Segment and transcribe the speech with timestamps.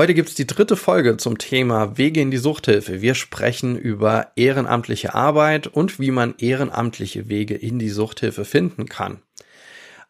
[0.00, 3.02] Heute gibt's die dritte Folge zum Thema Wege in die Suchthilfe.
[3.02, 9.20] Wir sprechen über ehrenamtliche Arbeit und wie man ehrenamtliche Wege in die Suchthilfe finden kann.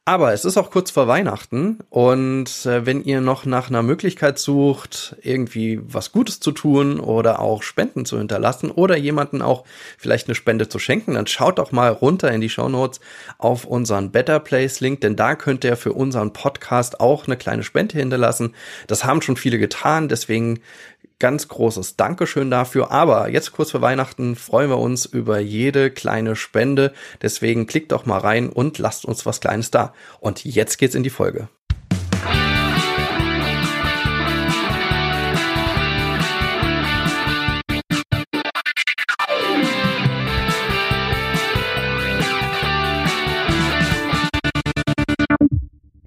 [0.07, 4.39] Aber es ist auch kurz vor Weihnachten und äh, wenn ihr noch nach einer Möglichkeit
[4.39, 9.65] sucht, irgendwie was Gutes zu tun oder auch Spenden zu hinterlassen oder jemanden auch
[9.99, 13.01] vielleicht eine Spende zu schenken, dann schaut doch mal runter in die Show Notes
[13.37, 17.63] auf unseren Better Place Link, denn da könnt ihr für unseren Podcast auch eine kleine
[17.63, 18.55] Spende hinterlassen.
[18.87, 20.61] Das haben schon viele getan, deswegen
[21.21, 22.91] ganz großes Dankeschön dafür.
[22.91, 26.93] Aber jetzt kurz vor Weihnachten freuen wir uns über jede kleine Spende.
[27.23, 29.95] Deswegen klickt doch mal rein und lasst uns was Kleines da.
[30.19, 31.49] Und jetzt geht's in die Folge.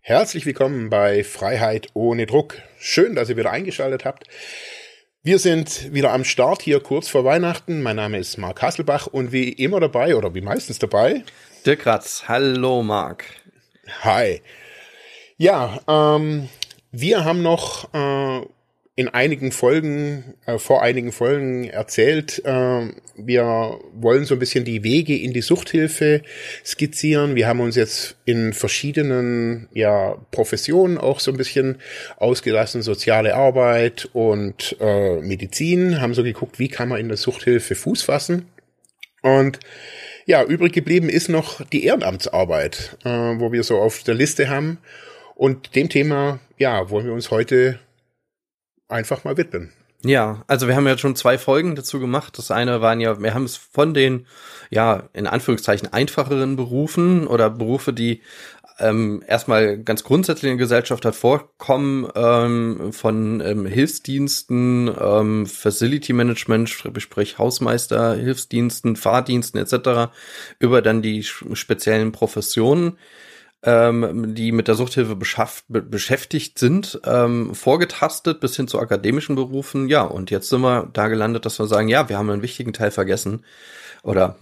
[0.06, 2.58] Herzlich willkommen bei Freiheit ohne Druck.
[2.78, 4.28] Schön, dass ihr wieder eingeschaltet habt.
[5.26, 7.82] Wir sind wieder am Start hier kurz vor Weihnachten.
[7.82, 11.24] Mein Name ist Marc Hasselbach und wie immer dabei oder wie meistens dabei.
[11.66, 12.26] Dirk Ratz.
[12.28, 13.24] Hallo Marc.
[14.02, 14.42] Hi.
[15.38, 16.50] Ja, ähm,
[16.92, 18.42] wir haben noch äh,
[18.96, 24.84] in einigen Folgen, äh, vor einigen Folgen erzählt, äh, wir wollen so ein bisschen die
[24.84, 26.22] Wege in die Suchthilfe
[26.64, 27.34] skizzieren.
[27.34, 31.80] Wir haben uns jetzt in verschiedenen ja, Professionen auch so ein bisschen
[32.18, 37.74] ausgelassen, soziale Arbeit und äh, Medizin, haben so geguckt, wie kann man in der Suchthilfe
[37.74, 38.48] Fuß fassen.
[39.24, 39.60] Und
[40.26, 44.78] ja, übrig geblieben ist noch die Ehrenamtsarbeit, äh, wo wir so auf der Liste haben.
[45.34, 47.80] Und dem Thema, ja, wollen wir uns heute
[48.94, 49.72] einfach mal widmen.
[50.06, 52.38] Ja, also wir haben ja schon zwei Folgen dazu gemacht.
[52.38, 54.28] Das eine waren ja, wir haben es von den,
[54.70, 58.22] ja, in Anführungszeichen einfacheren Berufen oder Berufe, die
[58.80, 66.12] ähm, erstmal ganz grundsätzlich in der Gesellschaft hat vorkommen, ähm, von ähm, Hilfsdiensten, ähm, Facility
[66.12, 70.12] Management, sprich Hausmeister, Hilfsdiensten, Fahrdiensten etc.,
[70.60, 72.98] über dann die speziellen Professionen
[73.64, 79.88] ähm, die mit der Suchthilfe be beschäftigt sind, ähm, vorgetastet bis hin zu akademischen Berufen.
[79.88, 82.74] Ja, und jetzt sind wir da gelandet, dass wir sagen, ja, wir haben einen wichtigen
[82.74, 83.46] Teil vergessen.
[84.04, 84.36] Oder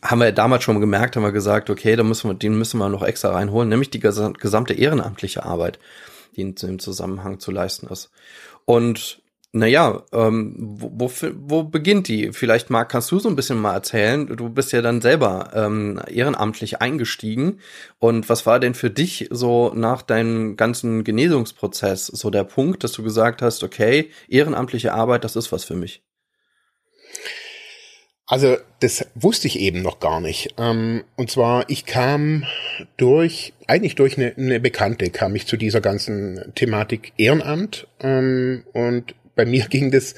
[0.00, 2.88] haben wir damals schon gemerkt, haben wir gesagt, okay, da müssen wir, den müssen wir
[2.88, 5.80] noch extra reinholen, nämlich die gesamte ehrenamtliche Arbeit,
[6.36, 8.12] die in dem Zusammenhang zu leisten ist.
[8.64, 9.20] Und
[9.52, 12.32] naja, ähm, wo, wo, wo beginnt die?
[12.32, 14.26] Vielleicht, Marc, kannst du so ein bisschen mal erzählen.
[14.26, 17.60] Du bist ja dann selber ähm, ehrenamtlich eingestiegen.
[17.98, 22.92] Und was war denn für dich so nach deinem ganzen Genesungsprozess so der Punkt, dass
[22.92, 26.02] du gesagt hast, okay, ehrenamtliche Arbeit, das ist was für mich?
[28.30, 30.54] Also das wusste ich eben noch gar nicht.
[30.58, 32.44] Ähm, und zwar, ich kam
[32.98, 37.88] durch, eigentlich durch eine, eine Bekannte, kam ich zu dieser ganzen Thematik Ehrenamt.
[38.00, 40.14] Ähm, und bei mir ging das,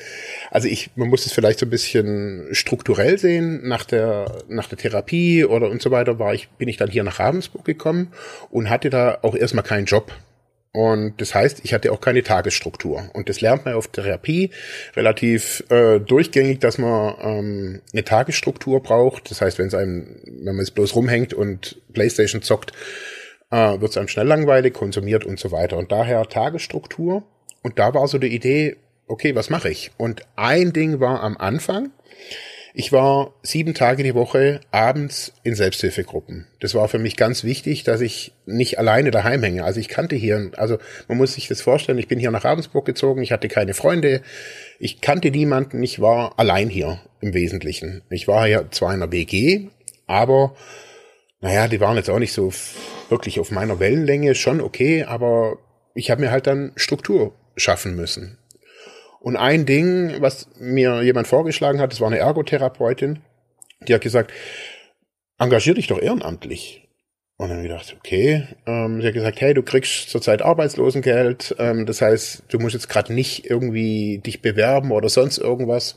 [0.50, 3.68] also ich, man muss es vielleicht so ein bisschen strukturell sehen.
[3.68, 7.04] Nach der, nach der Therapie oder und so weiter war ich, bin ich dann hier
[7.04, 8.12] nach Ravensburg gekommen
[8.50, 10.10] und hatte da auch erstmal keinen Job.
[10.72, 13.10] Und das heißt, ich hatte auch keine Tagesstruktur.
[13.12, 14.50] Und das lernt man auf Therapie
[14.94, 19.32] relativ äh, durchgängig, dass man ähm, eine Tagesstruktur braucht.
[19.32, 22.72] Das heißt, wenn es einem, wenn man es bloß rumhängt und Playstation zockt,
[23.50, 25.76] äh, wird es einem schnell langweilig, konsumiert und so weiter.
[25.76, 27.24] Und daher Tagesstruktur.
[27.62, 28.76] Und da war so die Idee,
[29.10, 29.90] okay, was mache ich?
[29.96, 31.90] Und ein Ding war am Anfang,
[32.72, 36.46] ich war sieben Tage die Woche abends in Selbsthilfegruppen.
[36.60, 39.64] Das war für mich ganz wichtig, dass ich nicht alleine daheim hänge.
[39.64, 40.78] Also ich kannte hier, also
[41.08, 44.22] man muss sich das vorstellen, ich bin hier nach Ravensburg gezogen, ich hatte keine Freunde,
[44.78, 48.02] ich kannte niemanden, ich war allein hier im Wesentlichen.
[48.08, 49.66] Ich war ja zwar in einer WG,
[50.06, 50.54] aber
[51.40, 52.52] naja, die waren jetzt auch nicht so
[53.08, 55.58] wirklich auf meiner Wellenlänge, schon okay, aber
[55.94, 58.38] ich habe mir halt dann Struktur schaffen müssen.
[59.20, 63.20] Und ein Ding, was mir jemand vorgeschlagen hat, das war eine Ergotherapeutin,
[63.86, 64.32] die hat gesagt,
[65.38, 66.88] engagier dich doch ehrenamtlich.
[67.36, 68.48] Und dann habe ich gedacht, okay.
[68.66, 71.56] Ähm, sie hat gesagt, hey, du kriegst zurzeit Arbeitslosengeld.
[71.58, 75.96] Ähm, das heißt, du musst jetzt gerade nicht irgendwie dich bewerben oder sonst irgendwas.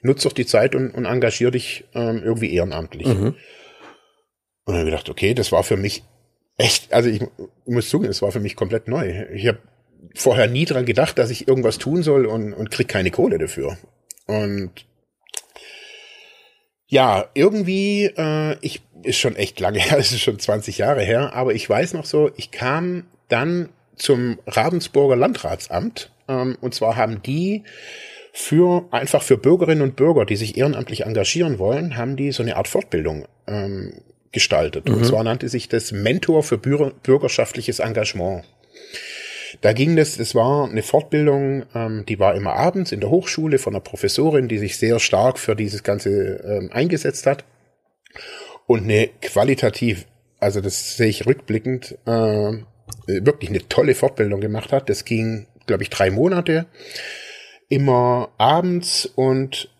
[0.00, 3.06] Nutz doch die Zeit und, und engagier dich ähm, irgendwie ehrenamtlich.
[3.06, 3.34] Mhm.
[3.34, 3.36] Und
[4.64, 6.04] dann habe ich gedacht, okay, das war für mich
[6.56, 7.28] echt, also ich, ich
[7.66, 9.26] muss zugeben, es war für mich komplett neu.
[9.34, 9.58] Ich habe
[10.14, 13.78] vorher nie dran gedacht, dass ich irgendwas tun soll und, und krieg keine Kohle dafür.
[14.26, 14.72] Und
[16.86, 21.32] ja, irgendwie, äh, ich ist schon echt lange her, es ist schon 20 Jahre her,
[21.34, 27.22] aber ich weiß noch so, ich kam dann zum Ravensburger Landratsamt ähm, und zwar haben
[27.22, 27.64] die
[28.32, 32.56] für einfach für Bürgerinnen und Bürger, die sich ehrenamtlich engagieren wollen, haben die so eine
[32.56, 33.94] Art Fortbildung ähm,
[34.30, 34.88] gestaltet.
[34.88, 34.94] Mhm.
[34.94, 38.44] Und zwar nannte sich das Mentor für bürgerschaftliches Engagement.
[39.60, 43.58] Da ging das, es war eine Fortbildung, ähm, die war immer abends in der Hochschule
[43.58, 46.10] von einer Professorin, die sich sehr stark für dieses Ganze
[46.44, 47.44] ähm, eingesetzt hat.
[48.66, 50.06] Und eine qualitativ,
[50.38, 52.52] also das sehe ich rückblickend, äh,
[53.06, 54.88] wirklich eine tolle Fortbildung gemacht hat.
[54.88, 56.66] Das ging, glaube ich, drei Monate,
[57.68, 59.70] immer abends und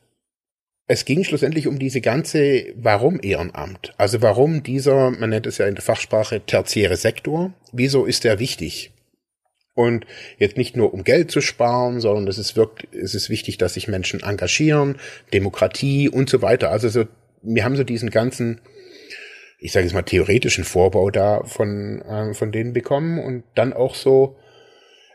[0.86, 3.92] es ging schlussendlich um diese ganze Warum Ehrenamt.
[3.98, 8.38] Also warum dieser, man nennt es ja in der Fachsprache tertiäre Sektor, wieso ist der
[8.38, 8.92] wichtig?
[9.78, 10.06] Und
[10.38, 13.74] jetzt nicht nur um Geld zu sparen, sondern es ist wirklich, es ist wichtig, dass
[13.74, 14.96] sich Menschen engagieren,
[15.32, 16.70] Demokratie und so weiter.
[16.72, 17.04] Also so,
[17.42, 18.60] wir haben so diesen ganzen,
[19.60, 23.94] ich sage jetzt mal theoretischen Vorbau da von äh, von denen bekommen und dann auch
[23.94, 24.34] so,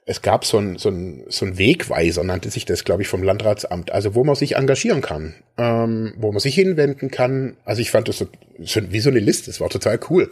[0.05, 3.21] es gab so ein so ein so ein Wegweiser nannte sich das, glaube ich, vom
[3.21, 3.91] Landratsamt.
[3.91, 7.57] Also wo man sich engagieren kann, ähm, wo man sich hinwenden kann.
[7.65, 8.27] Also ich fand das so,
[8.59, 9.47] so wie so eine Liste.
[9.47, 10.31] Das war total cool.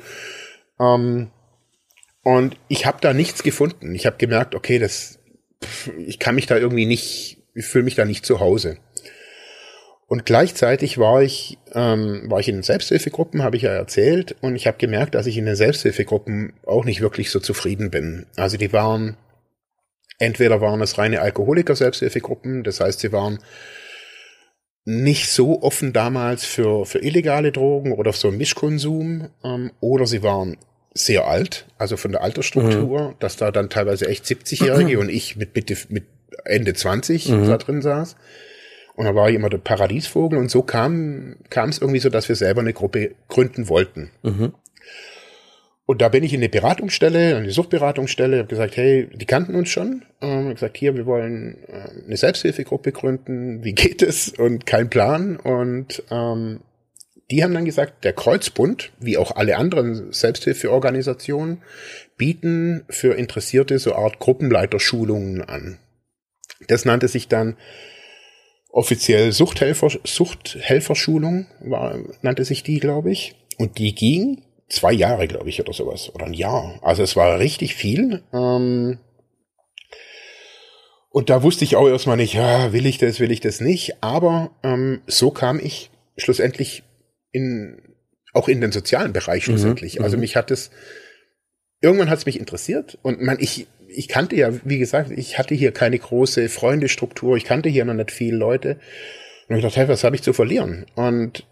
[0.79, 1.31] Ähm,
[2.23, 3.95] und ich habe da nichts gefunden.
[3.95, 5.19] Ich habe gemerkt, okay, das,
[5.97, 8.77] ich kann mich da irgendwie nicht, ich fühle mich da nicht zu Hause.
[10.11, 14.57] Und gleichzeitig war ich, ähm, war ich in den Selbsthilfegruppen, habe ich ja erzählt, und
[14.57, 18.25] ich habe gemerkt, dass ich in den Selbsthilfegruppen auch nicht wirklich so zufrieden bin.
[18.35, 19.15] Also die waren,
[20.19, 23.39] entweder waren es reine Alkoholiker-Selbsthilfegruppen, das heißt, sie waren
[24.83, 30.57] nicht so offen damals für, für illegale Drogen oder so Mischkonsum, ähm, oder sie waren
[30.93, 33.15] sehr alt, also von der Altersstruktur, mhm.
[33.19, 36.03] dass da dann teilweise echt 70-Jährige und ich mit, mit, mit
[36.45, 37.47] Ende 20 mhm.
[37.47, 38.15] da drin saß.
[38.95, 42.27] Und da war ich immer der Paradiesvogel und so kam kam es irgendwie so, dass
[42.27, 44.11] wir selber eine Gruppe gründen wollten.
[44.21, 44.53] Mhm.
[45.85, 49.69] Und da bin ich in eine Beratungsstelle, eine Suchtberatungsstelle, habe gesagt, hey, die kannten uns
[49.69, 50.03] schon.
[50.21, 53.63] Ähm, gesagt, hier, wir wollen äh, eine Selbsthilfegruppe gründen.
[53.63, 54.29] Wie geht es?
[54.29, 55.35] Und kein Plan.
[55.35, 56.61] Und ähm,
[57.31, 61.61] die haben dann gesagt, der Kreuzbund, wie auch alle anderen Selbsthilfeorganisationen,
[62.17, 65.79] bieten für Interessierte so Art Gruppenleiterschulungen an.
[66.67, 67.55] Das nannte sich dann
[68.69, 73.35] offiziell Suchthelfer, Suchthelferschulung, war, nannte sich die, glaube ich.
[73.57, 76.13] Und die ging zwei Jahre, glaube ich, oder sowas.
[76.13, 76.79] Oder ein Jahr.
[76.81, 78.23] Also es war richtig viel.
[78.33, 78.99] Ähm,
[81.09, 84.01] und da wusste ich auch erstmal nicht, ja, will ich das, will ich das nicht.
[84.03, 86.83] Aber ähm, so kam ich schlussendlich
[87.31, 87.95] in,
[88.33, 89.99] auch in den sozialen Bereich mhm, schlussendlich.
[89.99, 90.71] Mhm, also mich hat es,
[91.81, 95.55] irgendwann hat es mich interessiert und man, ich, ich kannte ja, wie gesagt, ich hatte
[95.55, 98.79] hier keine große Freundestruktur, ich kannte hier noch nicht viele Leute.
[99.47, 100.85] Und ich dachte, hey, was habe ich zu verlieren?
[100.95, 101.45] Und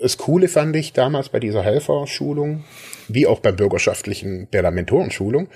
[0.00, 2.64] das Coole fand ich damals bei dieser Helferschulung,
[3.08, 5.48] wie auch beim bürgerschaftlichen, bei der Mentorenschulung,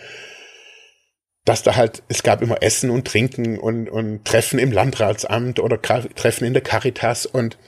[1.44, 5.80] dass da halt, es gab immer Essen und Trinken und, und Treffen im Landratsamt oder
[5.80, 7.58] Treffen in der Caritas und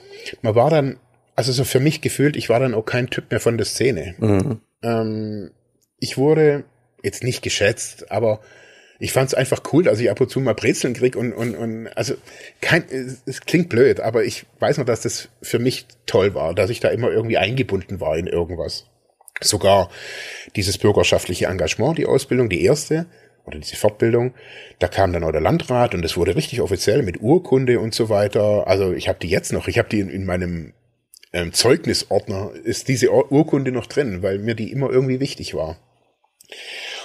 [0.41, 0.99] man war dann
[1.37, 4.15] also so für mich gefühlt, ich war dann auch kein Typ mehr von der Szene.
[4.17, 4.59] Mhm.
[4.81, 5.51] Ähm,
[5.99, 6.65] ich wurde
[7.03, 8.41] jetzt nicht geschätzt, aber
[8.99, 11.55] ich fand es einfach cool, dass ich ab und zu mal Brezeln krieg und, und,
[11.55, 12.15] und also
[12.59, 12.83] kein,
[13.27, 16.79] es klingt blöd, aber ich weiß noch, dass das für mich toll war, dass ich
[16.79, 18.87] da immer irgendwie eingebunden war in irgendwas.
[19.39, 19.91] Sogar
[20.55, 23.05] dieses bürgerschaftliche Engagement, die Ausbildung, die erste,
[23.45, 24.33] oder diese Fortbildung,
[24.79, 28.09] da kam dann auch der Landrat und es wurde richtig offiziell mit Urkunde und so
[28.09, 28.65] weiter.
[28.65, 30.73] Also ich habe die jetzt noch, ich habe die in, in meinem
[31.33, 35.77] ähm, Zeugnisordner ist diese Urkunde noch drin, weil mir die immer irgendwie wichtig war.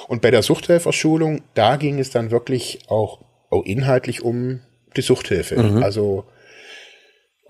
[0.09, 3.21] Und bei der Suchthelferschulung, da ging es dann wirklich auch,
[3.51, 4.61] auch inhaltlich um
[4.97, 5.61] die Suchthilfe.
[5.61, 5.83] Mhm.
[5.83, 6.25] Also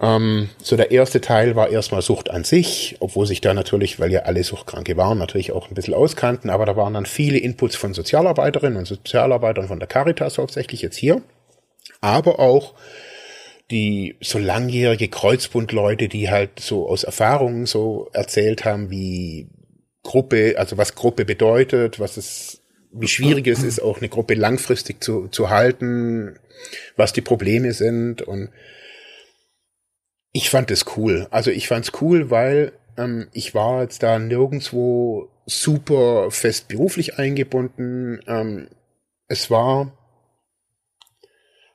[0.01, 4.11] ähm, so der erste Teil war erstmal Sucht an sich, obwohl sich da natürlich, weil
[4.11, 7.77] ja alle Suchtkranke waren, natürlich auch ein bisschen auskannten, aber da waren dann viele Inputs
[7.77, 11.23] von Sozialarbeiterinnen und Sozialarbeitern von der Caritas hauptsächlich jetzt hier,
[12.01, 12.75] aber auch
[13.73, 19.49] die so langjährige Kreuzbundleute, die halt so aus Erfahrungen so erzählt haben, wie
[20.03, 22.63] Gruppe, also was Gruppe bedeutet, was es,
[22.93, 26.39] wie schwierig es ist, auch eine Gruppe langfristig zu, zu halten,
[26.97, 28.51] was die Probleme sind und
[30.33, 31.27] ich fand es cool.
[31.31, 37.19] Also ich fand es cool, weil ähm, ich war jetzt da nirgendwo super fest beruflich
[37.19, 38.21] eingebunden.
[38.27, 38.69] Ähm,
[39.29, 39.93] es war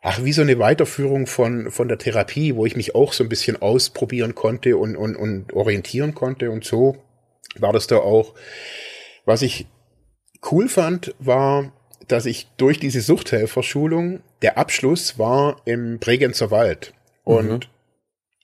[0.07, 3.29] ach, wie so eine Weiterführung von, von der Therapie, wo ich mich auch so ein
[3.29, 6.95] bisschen ausprobieren konnte und, und, und orientieren konnte und so
[7.59, 8.33] war das da auch.
[9.25, 9.67] Was ich
[10.49, 11.73] cool fand, war,
[12.07, 16.93] dass ich durch diese Suchthelferschulung, der Abschluss war im Bregenzer Wald.
[17.25, 17.67] Und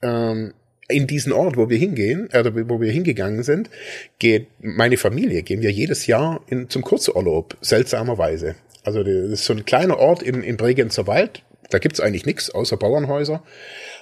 [0.02, 0.08] mhm.
[0.08, 0.54] ähm,
[0.88, 3.70] in diesen Ort, wo wir hingehen, äh, wo wir hingegangen sind,
[4.18, 8.54] geht meine Familie, gehen wir jedes Jahr in, zum Kurzurlaub, seltsamerweise.
[8.82, 12.50] Also das ist so ein kleiner Ort in, in Bregenzer Wald, da gibt's eigentlich nichts
[12.50, 13.42] außer Bauernhäuser.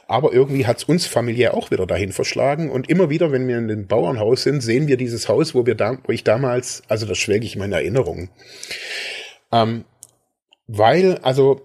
[0.08, 2.70] Aber irgendwie hat's uns familiär auch wieder dahin verschlagen.
[2.70, 5.74] Und immer wieder, wenn wir in dem Bauernhaus sind, sehen wir dieses Haus, wo wir
[5.74, 8.30] da, wo ich damals, also das schwelge ich in meine Erinnerungen.
[9.52, 9.84] Ähm,
[10.66, 11.62] Weil, also,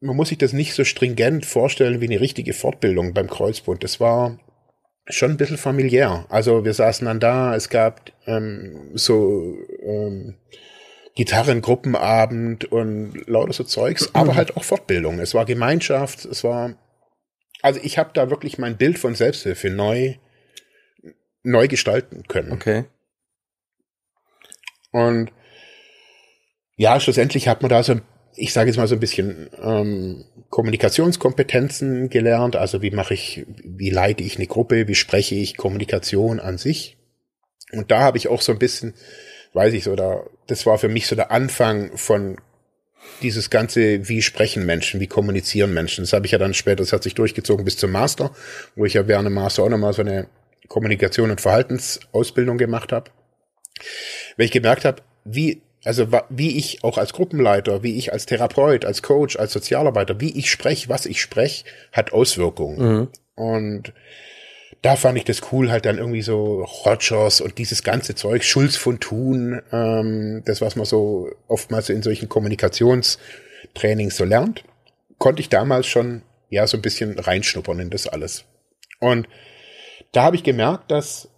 [0.00, 3.82] man muss sich das nicht so stringent vorstellen wie eine richtige Fortbildung beim Kreuzbund.
[3.82, 4.38] Das war
[5.08, 6.26] schon ein bisschen familiär.
[6.28, 10.34] Also wir saßen dann da, es gab ähm, so ähm,
[11.18, 15.18] Gitarrengruppenabend und lauter so Zeugs, aber halt auch Fortbildung.
[15.18, 16.76] Es war Gemeinschaft, es war,
[17.60, 20.14] also ich habe da wirklich mein Bild von Selbsthilfe neu,
[21.42, 22.52] neu gestalten können.
[22.52, 22.84] Okay.
[24.92, 25.32] Und
[26.76, 28.00] ja, schlussendlich hat man da so,
[28.36, 32.54] ich sage jetzt mal so ein bisschen ähm, Kommunikationskompetenzen gelernt.
[32.54, 36.96] Also wie mache ich, wie leite ich eine Gruppe, wie spreche ich Kommunikation an sich.
[37.72, 38.94] Und da habe ich auch so ein bisschen
[39.54, 42.36] weiß ich so, da, das war für mich so der Anfang von
[43.22, 46.04] dieses ganze, wie sprechen Menschen, wie kommunizieren Menschen.
[46.04, 48.30] Das habe ich ja dann später, das hat sich durchgezogen bis zum Master,
[48.76, 50.28] wo ich ja während dem Master auch nochmal so eine
[50.68, 53.10] Kommunikation und Verhaltensausbildung gemacht habe.
[54.36, 58.84] Weil ich gemerkt habe, wie, also wie ich auch als Gruppenleiter, wie ich als Therapeut,
[58.84, 62.78] als Coach, als Sozialarbeiter, wie ich spreche, was ich spreche, hat Auswirkungen.
[62.78, 63.08] Mhm.
[63.34, 63.92] Und
[64.82, 68.76] da fand ich das cool, halt dann irgendwie so Rogers und dieses ganze Zeug, Schulz
[68.76, 74.64] von Thun, ähm, das, was man so oftmals in solchen Kommunikationstrainings so lernt,
[75.18, 78.44] konnte ich damals schon ja so ein bisschen reinschnuppern in das alles.
[79.00, 79.28] Und
[80.12, 81.28] da habe ich gemerkt, dass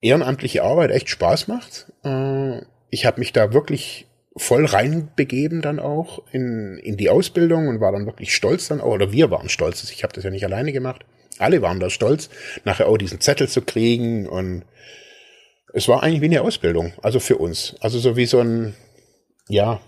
[0.00, 1.92] ehrenamtliche Arbeit echt Spaß macht.
[2.04, 7.80] Äh, ich habe mich da wirklich voll reinbegeben dann auch in, in die Ausbildung und
[7.80, 10.44] war dann wirklich stolz dann auch, oder wir waren stolz, ich habe das ja nicht
[10.44, 11.04] alleine gemacht
[11.40, 12.30] alle waren da stolz,
[12.64, 14.64] nachher auch diesen Zettel zu kriegen und
[15.72, 17.76] es war eigentlich wie eine Ausbildung, also für uns.
[17.80, 18.74] Also so wie so ein,
[19.48, 19.80] ja,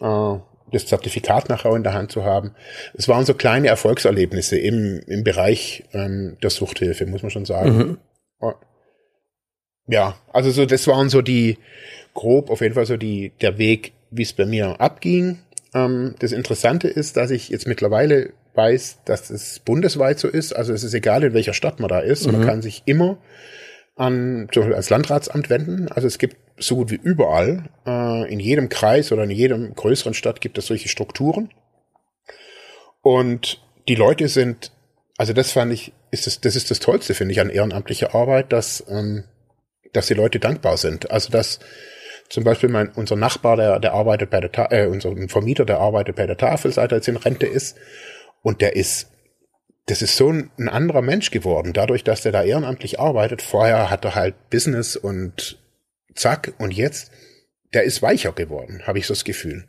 [0.00, 0.38] äh,
[0.72, 2.54] das Zertifikat nachher in der Hand zu haben.
[2.94, 7.76] Es waren so kleine Erfolgserlebnisse im, im Bereich ähm, der Suchthilfe, muss man schon sagen.
[7.76, 7.98] Mhm.
[9.88, 11.58] Ja, also so, das waren so die,
[12.16, 15.38] grob auf jeden Fall so die, der Weg, wie es bei mir abging.
[15.74, 20.54] Ähm, das Interessante ist, dass ich jetzt mittlerweile weiß, dass es bundesweit so ist.
[20.54, 22.26] Also es ist egal, in welcher Stadt man da ist.
[22.26, 22.32] Mhm.
[22.32, 23.18] Man kann sich immer
[23.96, 25.88] an, zum Beispiel als Landratsamt wenden.
[25.88, 30.14] Also es gibt so gut wie überall, äh, in jedem Kreis oder in jedem größeren
[30.14, 31.50] Stadt gibt es solche Strukturen.
[33.02, 34.72] Und die Leute sind,
[35.16, 38.52] also das fand ich, ist das, das ist das Tollste, finde ich, an ehrenamtlicher Arbeit,
[38.52, 39.24] dass, ähm,
[39.92, 41.10] dass die Leute dankbar sind.
[41.10, 41.60] Also dass
[42.28, 45.78] zum Beispiel mein, unser Nachbar, der, der arbeitet bei der, Ta äh, unser Vermieter, der
[45.78, 47.76] arbeitet bei der Tafel, seit er jetzt in Rente ist.
[48.42, 49.10] Und der ist,
[49.86, 53.42] das ist so ein, ein anderer Mensch geworden, dadurch, dass der da ehrenamtlich arbeitet.
[53.42, 55.58] Vorher hat er halt Business und
[56.14, 57.10] zack, und jetzt,
[57.72, 59.66] der ist weicher geworden, habe ich so das Gefühl.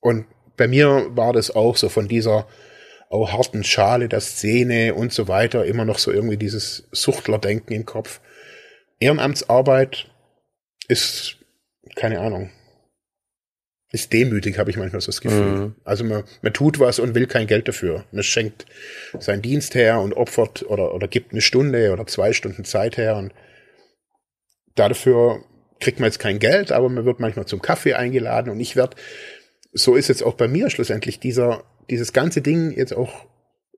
[0.00, 2.46] Und bei mir war das auch so von dieser
[3.10, 7.86] auch harten Schale der Szene und so weiter, immer noch so irgendwie dieses Suchtlerdenken im
[7.86, 8.20] Kopf.
[8.98, 10.10] Ehrenamtsarbeit
[10.88, 11.36] ist,
[11.94, 12.50] keine Ahnung,
[13.94, 15.56] ist demütig, habe ich manchmal so das Gefühl.
[15.56, 15.74] Mhm.
[15.84, 18.04] Also man, man tut was und will kein Geld dafür.
[18.10, 18.66] Man schenkt
[19.20, 23.16] seinen Dienst her und opfert oder, oder gibt eine Stunde oder zwei Stunden Zeit her
[23.16, 23.32] und
[24.74, 25.44] dafür
[25.78, 28.96] kriegt man jetzt kein Geld, aber man wird manchmal zum Kaffee eingeladen und ich werde,
[29.72, 33.26] so ist jetzt auch bei mir schlussendlich dieser, dieses ganze Ding jetzt auch,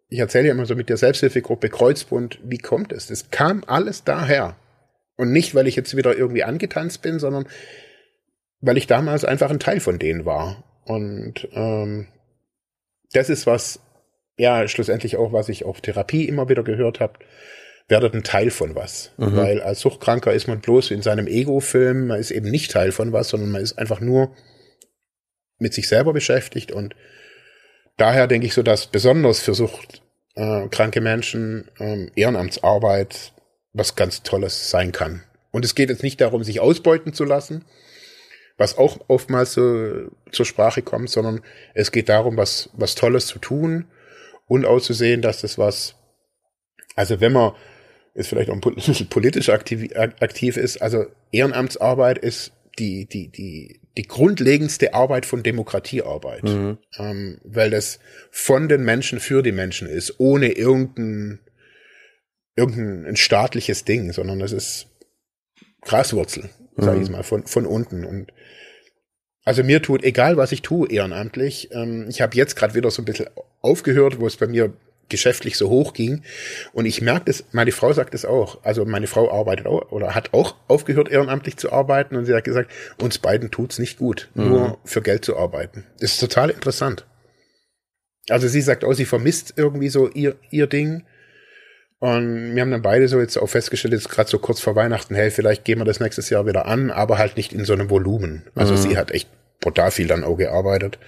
[0.08, 3.08] ich erzähle ja immer so mit der Selbsthilfegruppe Kreuzbund, wie kommt es?
[3.08, 4.56] Das kam alles daher.
[5.16, 7.46] Und nicht, weil ich jetzt wieder irgendwie angetanzt bin, sondern
[8.66, 10.64] weil ich damals einfach ein Teil von denen war.
[10.84, 12.08] Und ähm,
[13.12, 13.80] das ist was,
[14.36, 17.14] ja, schlussendlich auch, was ich auf Therapie immer wieder gehört habe,
[17.88, 19.12] werdet ein Teil von was.
[19.18, 19.36] Mhm.
[19.36, 23.12] Weil als Suchtkranker ist man bloß in seinem Ego-Film, man ist eben nicht Teil von
[23.12, 24.34] was, sondern man ist einfach nur
[25.58, 26.72] mit sich selber beschäftigt.
[26.72, 26.96] Und
[27.96, 33.32] daher denke ich so, dass besonders für suchtkranke Menschen ähm, Ehrenamtsarbeit
[33.72, 35.22] was ganz Tolles sein kann.
[35.52, 37.64] Und es geht jetzt nicht darum, sich ausbeuten zu lassen,
[38.56, 41.42] was auch oftmals so zur Sprache kommt, sondern
[41.74, 43.86] es geht darum, was, was Tolles zu tun
[44.46, 45.96] und auszusehen, dass das was,
[46.94, 47.52] also wenn man
[48.14, 53.80] ist vielleicht auch ein bisschen politisch aktiv, aktiv ist, also Ehrenamtsarbeit ist die, die, die,
[53.96, 56.78] die grundlegendste Arbeit von Demokratiearbeit, mhm.
[56.98, 57.98] ähm, weil das
[58.30, 61.40] von den Menschen für die Menschen ist, ohne irgendein,
[62.54, 64.86] irgendein staatliches Ding, sondern es ist
[65.82, 67.16] Graswurzel, sage ich mhm.
[67.16, 68.04] mal, von, von unten.
[68.04, 68.32] Und
[69.44, 71.70] also mir tut, egal was ich tue, ehrenamtlich.
[71.72, 73.28] Ähm, ich habe jetzt gerade wieder so ein bisschen
[73.62, 74.72] aufgehört, wo es bei mir
[75.08, 76.22] geschäftlich so hoch ging.
[76.72, 78.62] Und ich merke das, meine Frau sagt es auch.
[78.64, 82.16] Also meine Frau arbeitet auch oder hat auch aufgehört, ehrenamtlich zu arbeiten.
[82.16, 84.48] Und sie hat gesagt, uns beiden tut's nicht gut, mhm.
[84.48, 85.84] nur für Geld zu arbeiten.
[86.00, 87.06] Das ist total interessant.
[88.28, 91.04] Also sie sagt auch, sie vermisst irgendwie so ihr, ihr Ding.
[91.98, 95.14] Und wir haben dann beide so jetzt auch festgestellt, jetzt gerade so kurz vor Weihnachten,
[95.14, 97.88] hey, vielleicht gehen wir das nächstes Jahr wieder an, aber halt nicht in so einem
[97.88, 98.44] Volumen.
[98.54, 98.78] Also mhm.
[98.78, 99.28] sie hat echt
[99.60, 100.98] brutal viel dann auch gearbeitet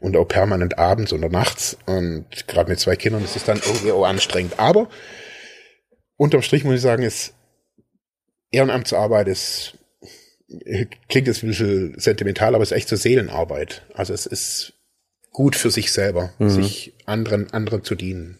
[0.00, 3.92] und auch permanent abends oder nachts und gerade mit zwei Kindern ist es dann irgendwie
[3.92, 4.58] auch anstrengend.
[4.58, 4.88] Aber
[6.16, 7.34] unterm Strich muss ich sagen, ist
[8.50, 9.78] Ehrenamtsarbeit ist
[11.08, 13.82] klingt jetzt ein bisschen sentimental, aber es ist echt so Seelenarbeit.
[13.94, 14.74] Also es ist
[15.32, 16.50] gut für sich selber, mhm.
[16.50, 18.38] sich anderen anderen zu dienen.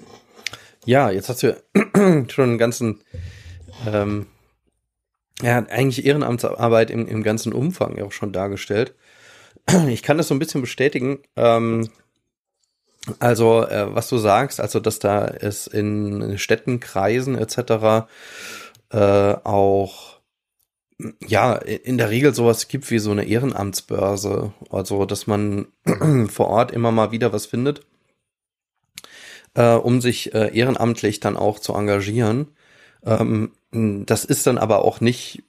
[0.87, 1.57] Ja, jetzt hast du
[2.29, 3.01] schon einen ganzen
[3.87, 4.27] ähm,
[5.43, 8.95] ja, eigentlich Ehrenamtsarbeit im, im ganzen Umfang auch schon dargestellt.
[9.89, 11.19] Ich kann das so ein bisschen bestätigen.
[11.35, 11.89] Ähm,
[13.19, 18.07] also, äh, was du sagst, also, dass da es in Städten, Kreisen etc.
[18.91, 20.21] Äh, auch
[21.27, 24.53] ja, in der Regel sowas gibt wie so eine Ehrenamtsbörse.
[24.71, 25.67] Also, dass man
[26.29, 27.81] vor Ort immer mal wieder was findet,
[29.57, 32.49] äh, um sich äh, ehrenamtlich dann auch zu engagieren.
[33.05, 35.43] Ähm, das ist dann aber auch nicht,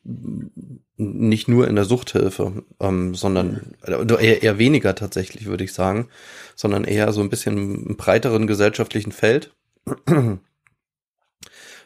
[0.98, 6.10] nicht nur in der Suchthilfe, ähm, sondern eher, eher weniger tatsächlich, würde ich sagen,
[6.56, 9.54] sondern eher so ein bisschen im breiteren gesellschaftlichen Feld.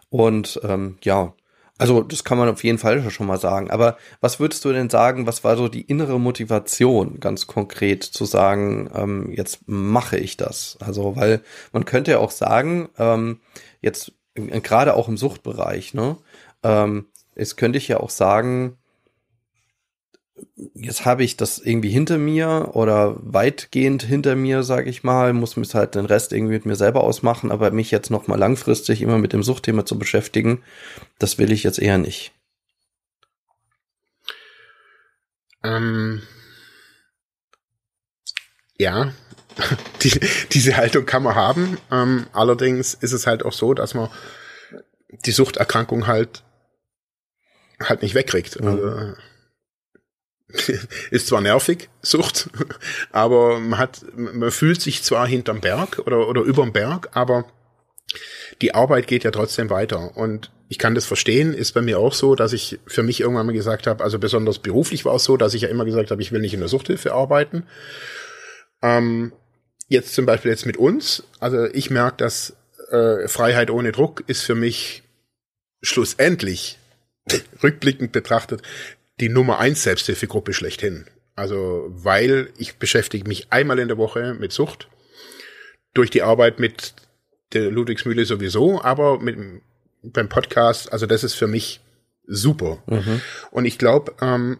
[0.10, 1.34] Und ähm, ja,
[1.82, 3.72] also das kann man auf jeden Fall schon mal sagen.
[3.72, 8.26] Aber was würdest du denn sagen, was war so die innere Motivation, ganz konkret zu
[8.26, 10.78] sagen, ähm, jetzt mache ich das?
[10.80, 13.40] Also, weil man könnte ja auch sagen, ähm,
[13.82, 16.18] jetzt gerade auch im Suchtbereich, ne?
[16.62, 18.78] Ähm, jetzt könnte ich ja auch sagen,
[20.74, 25.56] jetzt habe ich das irgendwie hinter mir oder weitgehend hinter mir, sage ich mal, muss
[25.56, 29.02] mir halt den Rest irgendwie mit mir selber ausmachen, aber mich jetzt noch mal langfristig
[29.02, 30.64] immer mit dem Suchtthema zu beschäftigen,
[31.20, 32.32] das will ich jetzt eher nicht.
[35.64, 36.22] Ähm,
[38.78, 39.14] ja,
[40.02, 40.20] die,
[40.52, 41.78] diese Haltung kann man haben.
[41.92, 44.10] Ähm, allerdings ist es halt auch so, dass man
[45.26, 46.44] die Suchterkrankung halt
[47.80, 48.60] halt nicht wegkriegt.
[48.60, 48.68] Mhm.
[48.68, 49.14] Also,
[51.12, 52.50] ist zwar nervig, Sucht,
[53.12, 57.46] aber man hat, man fühlt sich zwar hinterm Berg oder, oder überm Berg, aber
[58.62, 60.16] die Arbeit geht ja trotzdem weiter.
[60.16, 63.46] Und ich kann das verstehen, ist bei mir auch so, dass ich für mich irgendwann
[63.46, 66.22] mal gesagt habe, also besonders beruflich war es so, dass ich ja immer gesagt habe,
[66.22, 67.64] ich will nicht in der Suchthilfe arbeiten.
[68.82, 69.34] Ähm,
[69.88, 72.56] jetzt zum Beispiel jetzt mit uns, also ich merke, dass
[72.90, 75.04] äh, Freiheit ohne Druck ist für mich
[75.82, 76.78] schlussendlich,
[77.62, 78.62] rückblickend betrachtet,
[79.22, 81.06] die Nummer eins Selbsthilfegruppe schlechthin.
[81.36, 84.90] Also, weil ich beschäftige mich einmal in der Woche mit Sucht,
[85.94, 86.94] durch die Arbeit mit
[87.54, 89.38] der Ludwigsmühle sowieso, aber mit,
[90.04, 91.82] beim Podcast, also das ist für mich
[92.26, 92.82] super.
[92.88, 93.22] Mhm.
[93.52, 94.60] Und ich glaube, ähm,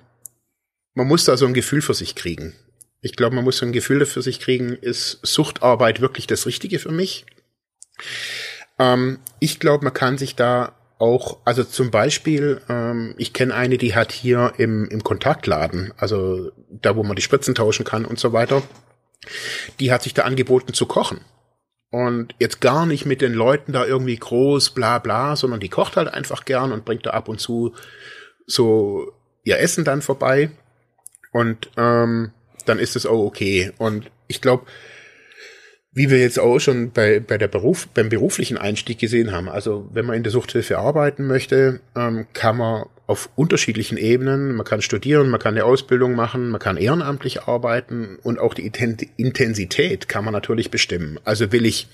[0.94, 2.54] man muss da so ein Gefühl für sich kriegen.
[3.02, 6.80] Ich glaube, man muss so ein Gefühl dafür sich kriegen, ist Suchtarbeit wirklich das Richtige
[6.80, 7.26] für mich?
[8.78, 13.78] Ähm, ich glaube, man kann sich da auch, also zum Beispiel, ähm, ich kenne eine,
[13.78, 18.20] die hat hier im, im Kontaktladen, also da, wo man die Spritzen tauschen kann und
[18.20, 18.62] so weiter,
[19.80, 21.22] die hat sich da angeboten zu kochen.
[21.90, 25.98] Und jetzt gar nicht mit den Leuten da irgendwie groß, bla bla, sondern die kocht
[25.98, 27.74] halt einfach gern und bringt da ab und zu
[28.46, 29.12] so
[29.44, 30.52] ihr Essen dann vorbei.
[31.34, 32.32] Und ähm,
[32.66, 33.74] dann ist es auch okay.
[33.78, 34.66] Und ich glaube,
[35.94, 39.90] wie wir jetzt auch schon bei, bei der Beruf, beim beruflichen Einstieg gesehen haben, also
[39.92, 44.82] wenn man in der Suchthilfe arbeiten möchte, ähm, kann man auf unterschiedlichen Ebenen, man kann
[44.82, 48.72] studieren, man kann eine Ausbildung machen, man kann ehrenamtlich arbeiten und auch die
[49.18, 51.20] Intensität kann man natürlich bestimmen.
[51.26, 51.90] Also will ich,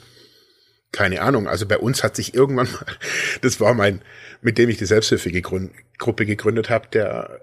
[0.92, 2.86] keine Ahnung, also bei uns hat sich irgendwann mal,
[3.42, 4.02] das war mein,
[4.42, 7.42] mit dem ich die Selbsthilfegruppe gegründet habe, der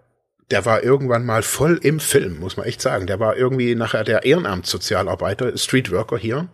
[0.51, 3.07] der war irgendwann mal voll im Film, muss man echt sagen.
[3.07, 6.49] Der war irgendwie nachher der Ehrenamtssozialarbeiter, Streetworker hier.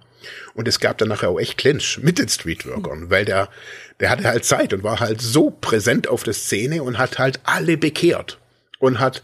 [0.54, 3.48] Und es gab dann nachher auch echt Clinch mit den Streetworkern, weil der,
[3.98, 7.40] der hatte halt Zeit und war halt so präsent auf der Szene und hat halt
[7.44, 8.38] alle bekehrt.
[8.78, 9.22] Und hat,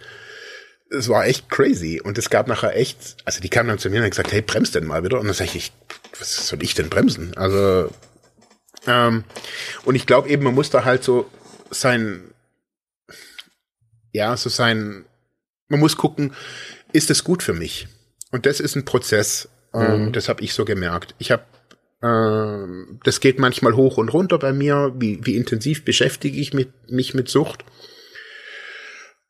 [0.90, 2.00] es war echt crazy.
[2.02, 4.42] Und es gab nachher echt, also die kamen dann zu mir und haben gesagt, hey,
[4.42, 5.20] bremst denn mal wieder.
[5.20, 5.72] Und dann sag ich,
[6.18, 7.36] was soll ich denn bremsen?
[7.36, 7.90] Also,
[8.86, 9.24] ähm,
[9.84, 11.30] und ich glaube eben, man muss da halt so
[11.70, 12.22] sein,
[14.16, 15.04] ja, so sein,
[15.68, 16.32] man muss gucken,
[16.92, 17.88] ist es gut für mich?
[18.32, 19.48] Und das ist ein Prozess.
[19.74, 20.12] Ähm, mhm.
[20.12, 21.14] Das habe ich so gemerkt.
[21.18, 21.44] Ich habe
[22.02, 24.92] äh, das geht manchmal hoch und runter bei mir.
[24.96, 27.64] Wie, wie intensiv beschäftige ich mit, mich mit Sucht?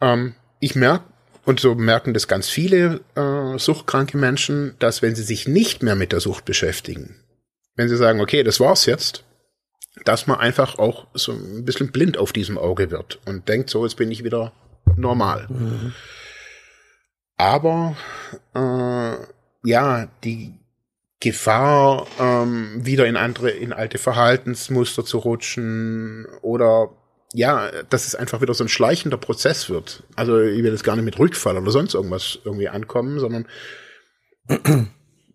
[0.01, 1.05] Ähm, ich merke,
[1.44, 5.94] und so merken das ganz viele äh, suchtkranke Menschen, dass wenn sie sich nicht mehr
[5.94, 7.16] mit der Sucht beschäftigen,
[7.77, 9.25] wenn sie sagen, okay, das war's jetzt,
[10.05, 13.85] dass man einfach auch so ein bisschen blind auf diesem Auge wird und denkt, so,
[13.85, 14.53] jetzt bin ich wieder
[14.96, 15.46] normal.
[15.48, 15.92] Mhm.
[17.37, 17.96] Aber
[18.54, 20.54] äh, ja, die
[21.20, 26.90] Gefahr, ähm, wieder in andere, in alte Verhaltensmuster zu rutschen oder
[27.32, 30.04] ja, dass es einfach wieder so ein schleichender Prozess wird.
[30.14, 33.46] Also ich will jetzt gar nicht mit Rückfall oder sonst irgendwas irgendwie ankommen, sondern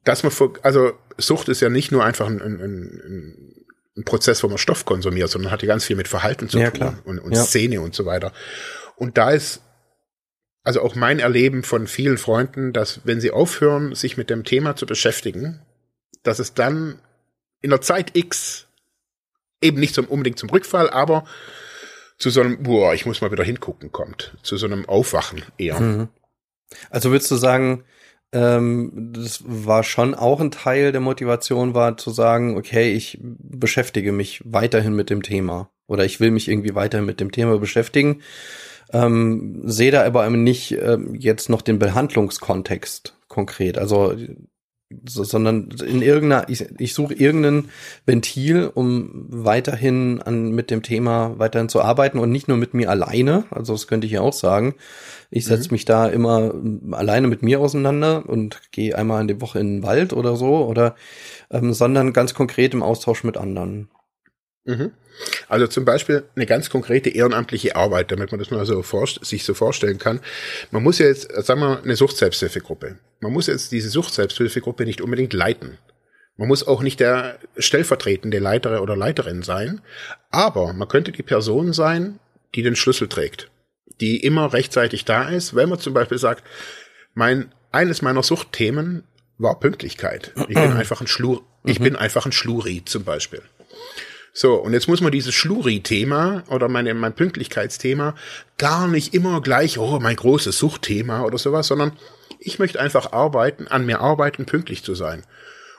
[0.04, 0.32] dass man,
[0.64, 3.66] also Sucht ist ja nicht nur einfach ein, ein, ein,
[3.98, 6.70] ein Prozess, wo man Stoff konsumiert, sondern hat ja ganz viel mit Verhalten zu ja,
[6.70, 6.98] tun klar.
[7.06, 7.44] und, und ja.
[7.44, 8.32] Szene und so weiter.
[9.02, 9.64] Und da ist
[10.62, 14.76] also auch mein Erleben von vielen Freunden, dass wenn sie aufhören, sich mit dem Thema
[14.76, 15.60] zu beschäftigen,
[16.22, 17.00] dass es dann
[17.62, 18.68] in der Zeit X
[19.60, 21.26] eben nicht zum, unbedingt zum Rückfall, aber
[22.20, 25.80] zu so einem, boah, ich muss mal wieder hingucken kommt, zu so einem Aufwachen eher.
[25.80, 26.10] Mhm.
[26.92, 27.84] Also würdest du sagen,
[28.34, 34.12] ähm, das war schon auch ein Teil der Motivation, war zu sagen, okay, ich beschäftige
[34.12, 38.22] mich weiterhin mit dem Thema oder ich will mich irgendwie weiterhin mit dem Thema beschäftigen.
[38.94, 43.78] Ähm, sehe da aber nicht ähm, jetzt noch den Behandlungskontext konkret.
[43.78, 44.14] Also
[45.08, 47.70] so, sondern in irgendeiner, ich, ich suche irgendein
[48.06, 52.90] Ventil, um weiterhin an mit dem Thema weiterhin zu arbeiten und nicht nur mit mir
[52.90, 53.46] alleine.
[53.52, 54.76] Also das könnte ich ja auch sagen.
[55.30, 55.74] Ich setze mhm.
[55.74, 56.54] mich da immer
[56.92, 60.66] alleine mit mir auseinander und gehe einmal in die Woche in den Wald oder so,
[60.66, 60.96] oder
[61.50, 63.90] ähm, sondern ganz konkret im Austausch mit anderen.
[64.64, 64.92] Mhm.
[65.48, 68.84] Also zum Beispiel eine ganz konkrete ehrenamtliche Arbeit, damit man das mal so
[69.22, 70.20] sich so vorstellen kann.
[70.72, 72.98] Man muss ja jetzt, sagen wir, eine Sucht-Selbsthilfegruppe.
[73.20, 75.78] Man muss jetzt diese Sucht-Selbsthilfegruppe nicht unbedingt leiten.
[76.38, 79.82] Man muss auch nicht der stellvertretende Leiter oder Leiterin sein,
[80.30, 82.20] aber man könnte die Person sein,
[82.56, 83.52] die den Schlüssel trägt,
[84.00, 86.44] die immer rechtzeitig da ist, wenn man zum Beispiel sagt,
[87.14, 89.04] mein, eines meiner Suchtthemen
[89.38, 90.34] war Pünktlichkeit.
[90.48, 91.84] Ich bin einfach ein Schlur, ich mhm.
[91.84, 93.42] bin einfach ein Schluri zum Beispiel.
[94.34, 98.16] So, und jetzt muss man dieses Schluri-Thema oder meine, mein Pünktlichkeitsthema
[98.58, 101.98] gar nicht immer gleich, oh, mein großes Suchtthema oder sowas, sondern
[102.40, 105.26] ich möchte einfach arbeiten, an mir arbeiten, pünktlich zu sein.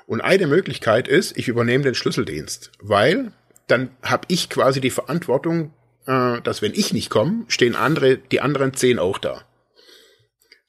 [0.07, 3.33] Und eine Möglichkeit ist, ich übernehme den Schlüsseldienst, weil
[3.69, 5.73] dann habe ich quasi die Verantwortung,
[6.07, 9.43] äh, dass wenn ich nicht komme, stehen andere, die anderen zehn auch da.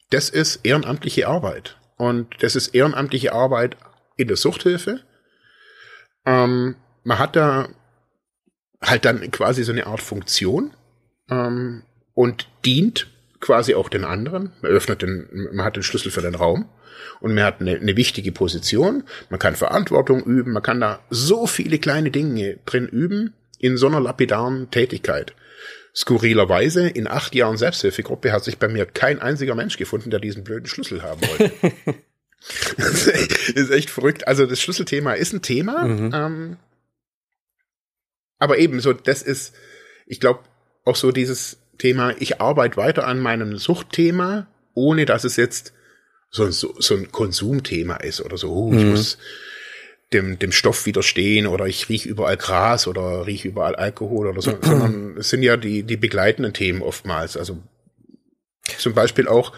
[0.10, 1.78] Das ist ehrenamtliche Arbeit.
[1.98, 3.76] Und das ist ehrenamtliche Arbeit
[4.15, 5.02] in der Suchthilfe.
[6.26, 7.70] Ähm, man hat da
[8.82, 10.72] halt dann quasi so eine Art Funktion
[11.30, 13.08] ähm, und dient
[13.39, 14.52] quasi auch den anderen.
[14.62, 16.70] Man öffnet den, man hat den Schlüssel für den Raum
[17.20, 19.04] und man hat eine, eine wichtige Position.
[19.30, 23.88] Man kann Verantwortung üben, man kann da so viele kleine Dinge drin üben in so
[23.88, 25.34] einer lapidaren Tätigkeit.
[25.96, 30.44] Skurrilerweise, in acht Jahren Selbsthilfegruppe hat sich bei mir kein einziger Mensch gefunden, der diesen
[30.44, 31.52] blöden Schlüssel haben wollte.
[32.78, 34.28] das ist echt verrückt.
[34.28, 35.86] Also das Schlüsselthema ist ein Thema.
[35.86, 36.12] Mhm.
[36.13, 36.58] Ähm,
[38.39, 39.54] aber eben so, das ist,
[40.06, 40.41] ich glaube,
[40.86, 45.74] auch so dieses Thema, ich arbeite weiter an meinem Suchtthema, ohne dass es jetzt
[46.30, 48.91] so, so, so ein Konsumthema ist oder so, oh, ich mhm.
[48.91, 49.17] muss
[50.13, 54.58] dem, dem Stoff widerstehen oder ich rieche überall Gras oder rieche überall Alkohol oder so,
[54.62, 57.36] sondern es sind ja die, die begleitenden Themen oftmals.
[57.38, 57.58] Also
[58.78, 59.54] zum Beispiel auch,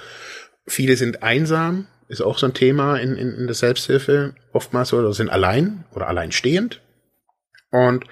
[0.68, 4.98] viele sind einsam, ist auch so ein Thema in, in, in der Selbsthilfe oftmals so,
[4.98, 6.82] oder sind allein oder alleinstehend.
[7.72, 8.06] Und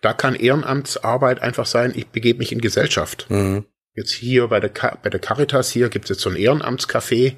[0.00, 3.26] da kann Ehrenamtsarbeit einfach sein, ich begebe mich in Gesellschaft.
[3.28, 3.66] Mhm.
[3.94, 4.70] Jetzt hier bei der,
[5.02, 7.34] bei der Caritas hier gibt es jetzt so ein Ehrenamtscafé.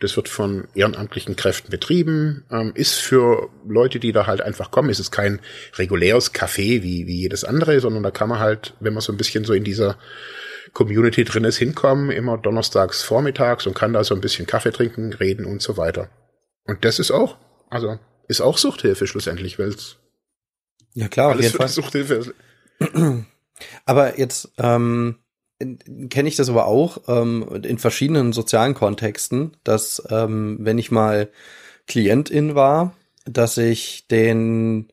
[0.00, 2.44] Das wird von ehrenamtlichen Kräften betrieben.
[2.50, 5.40] Ähm, ist für Leute, die da halt einfach kommen, ist es kein
[5.74, 9.18] reguläres Café wie, wie jedes andere, sondern da kann man halt, wenn man so ein
[9.18, 9.98] bisschen so in dieser
[10.72, 15.12] Community drin ist, hinkommen, immer donnerstags vormittags und kann da so ein bisschen Kaffee trinken,
[15.12, 16.08] reden und so weiter.
[16.64, 17.36] Und das ist auch,
[17.68, 19.98] also ist auch Suchthilfe schlussendlich, weil es
[20.96, 21.68] ja klar, auf jeden Fall.
[21.68, 22.34] Suchthilfe.
[23.84, 25.16] Aber jetzt ähm,
[26.10, 31.30] kenne ich das aber auch ähm, in verschiedenen sozialen Kontexten, dass ähm, wenn ich mal
[31.86, 34.92] Klientin war, dass ich den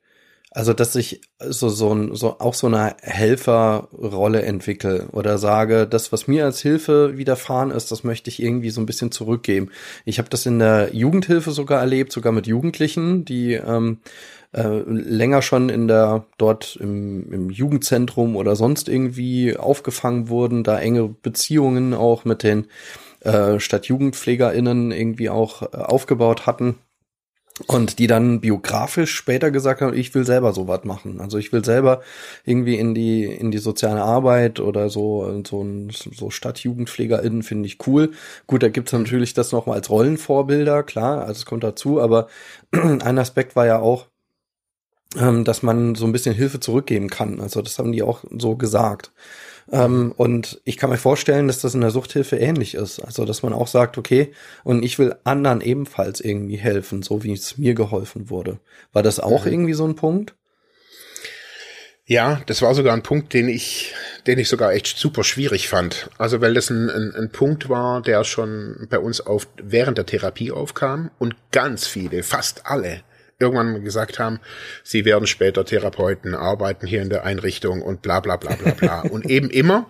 [0.56, 6.12] also, dass ich so, so, ein, so auch so eine Helferrolle entwickle oder sage, das,
[6.12, 9.72] was mir als Hilfe widerfahren ist, das möchte ich irgendwie so ein bisschen zurückgeben.
[10.06, 13.98] Ich habe das in der Jugendhilfe sogar erlebt, sogar mit Jugendlichen, die ähm,
[14.54, 20.80] äh, länger schon in der dort im, im Jugendzentrum oder sonst irgendwie aufgefangen wurden, da
[20.80, 22.68] enge Beziehungen auch mit den
[23.22, 26.76] äh, StadtjugendpflegerInnen irgendwie auch äh, aufgebaut hatten
[27.68, 31.22] und die dann biografisch später gesagt haben, ich will selber sowas machen.
[31.22, 32.02] Also ich will selber
[32.46, 37.78] irgendwie in die in die soziale Arbeit oder so so ein so Stadtjugendpflegerinnen finde ich
[37.88, 38.12] cool.
[38.48, 42.28] Gut, da gibt's natürlich das noch mal als Rollenvorbilder, klar, also es kommt dazu, aber
[42.72, 44.08] ein Aspekt war ja auch
[45.18, 47.40] ähm, dass man so ein bisschen Hilfe zurückgeben kann.
[47.40, 49.12] Also das haben die auch so gesagt.
[49.72, 53.00] Ähm, und ich kann mir vorstellen, dass das in der Suchthilfe ähnlich ist.
[53.00, 57.34] Also, dass man auch sagt, okay, und ich will anderen ebenfalls irgendwie helfen, so wie
[57.34, 58.60] es mir geholfen wurde.
[58.92, 59.52] War das auch mhm.
[59.52, 60.36] irgendwie so ein Punkt?
[62.06, 63.94] Ja, das war sogar ein Punkt, den ich,
[64.28, 66.10] den ich sogar echt super schwierig fand.
[66.18, 70.06] Also weil das ein, ein, ein Punkt war, der schon bei uns auf, während der
[70.06, 73.04] Therapie aufkam und ganz viele, fast alle,
[73.40, 74.40] irgendwann gesagt haben,
[74.84, 79.02] sie werden später Therapeuten, arbeiten hier in der Einrichtung und bla bla bla bla bla.
[79.12, 79.90] und eben immer,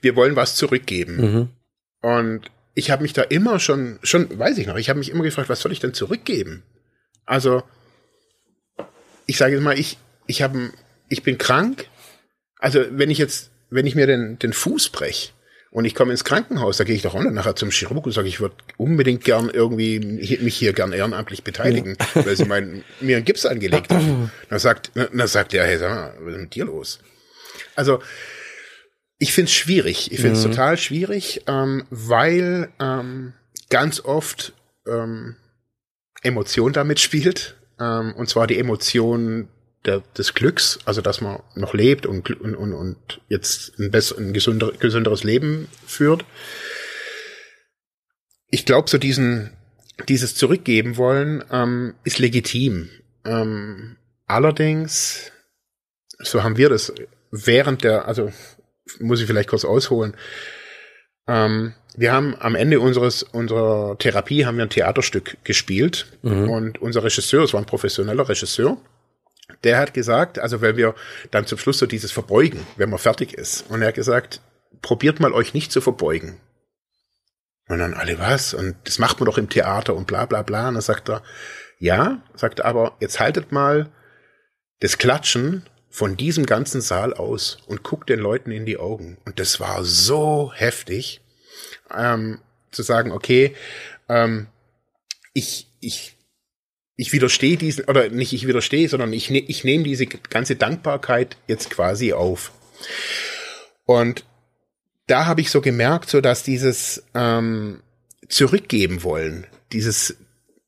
[0.00, 1.16] wir wollen was zurückgeben.
[1.16, 1.48] Mhm.
[2.00, 5.24] Und ich habe mich da immer schon, schon, weiß ich noch, ich habe mich immer
[5.24, 6.62] gefragt, was soll ich denn zurückgeben?
[7.24, 7.62] Also,
[9.26, 10.70] ich sage jetzt mal, ich, ich habe
[11.08, 11.88] ich bin krank.
[12.58, 15.33] Also wenn ich jetzt, wenn ich mir den, den Fuß brech
[15.74, 18.12] und ich komme ins Krankenhaus, da gehe ich doch auch nicht nachher zum Chirurg und
[18.12, 22.24] sage, ich würde unbedingt gern irgendwie mich hier gern ehrenamtlich beteiligen, ja.
[22.26, 24.30] weil sie mein, mir einen Gips angelegt haben.
[24.48, 27.00] Dann sagt, dann sagt er, hey, sag mal, was ist mit dir los?
[27.74, 28.00] Also
[29.18, 30.12] ich finde es schwierig.
[30.12, 30.52] Ich finde es mhm.
[30.52, 33.32] total schwierig, ähm, weil ähm,
[33.68, 34.52] ganz oft
[34.86, 35.34] ähm,
[36.22, 37.56] Emotion damit spielt.
[37.80, 39.48] Ähm, und zwar die Emotion
[39.84, 44.18] der, des Glücks, also dass man noch lebt und, und, und, und jetzt ein, besser,
[44.18, 46.24] ein gesünder, gesünderes Leben führt.
[48.48, 49.50] Ich glaube, so diesen,
[50.08, 52.88] dieses Zurückgeben wollen ähm, ist legitim.
[53.24, 55.32] Ähm, allerdings,
[56.18, 56.92] so haben wir das
[57.30, 58.32] während der, also
[59.00, 60.16] muss ich vielleicht kurz ausholen.
[61.26, 66.48] Ähm, wir haben am Ende unseres unserer Therapie haben wir ein Theaterstück gespielt mhm.
[66.48, 68.78] und unser Regisseur, es war ein professioneller Regisseur,
[69.62, 70.94] der hat gesagt, also weil wir
[71.30, 74.40] dann zum Schluss so dieses Verbeugen, wenn man fertig ist, und er hat gesagt,
[74.82, 76.40] probiert mal euch nicht zu verbeugen.
[77.68, 78.52] Und dann alle was?
[78.52, 80.68] Und das macht man doch im Theater und bla bla bla.
[80.68, 81.22] Und dann sagt er,
[81.78, 83.90] ja, sagt er, aber jetzt haltet mal
[84.80, 89.16] das Klatschen von diesem ganzen Saal aus und guckt den Leuten in die Augen.
[89.24, 91.22] Und das war so heftig,
[91.94, 93.54] ähm, zu sagen, okay,
[94.08, 94.48] ähm,
[95.32, 96.16] ich, ich
[96.96, 101.36] ich widerstehe diesen, oder nicht ich widerstehe, sondern ich, ne, ich nehme diese ganze Dankbarkeit
[101.46, 102.52] jetzt quasi auf.
[103.84, 104.24] Und
[105.06, 107.82] da habe ich so gemerkt, so dass dieses ähm,
[108.28, 110.16] zurückgeben wollen, dieses,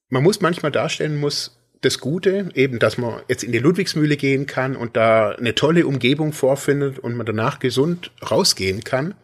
[0.09, 4.47] man muss manchmal darstellen muss, das Gute, eben, dass man jetzt in die Ludwigsmühle gehen
[4.47, 9.15] kann und da eine tolle Umgebung vorfindet und man danach gesund rausgehen kann.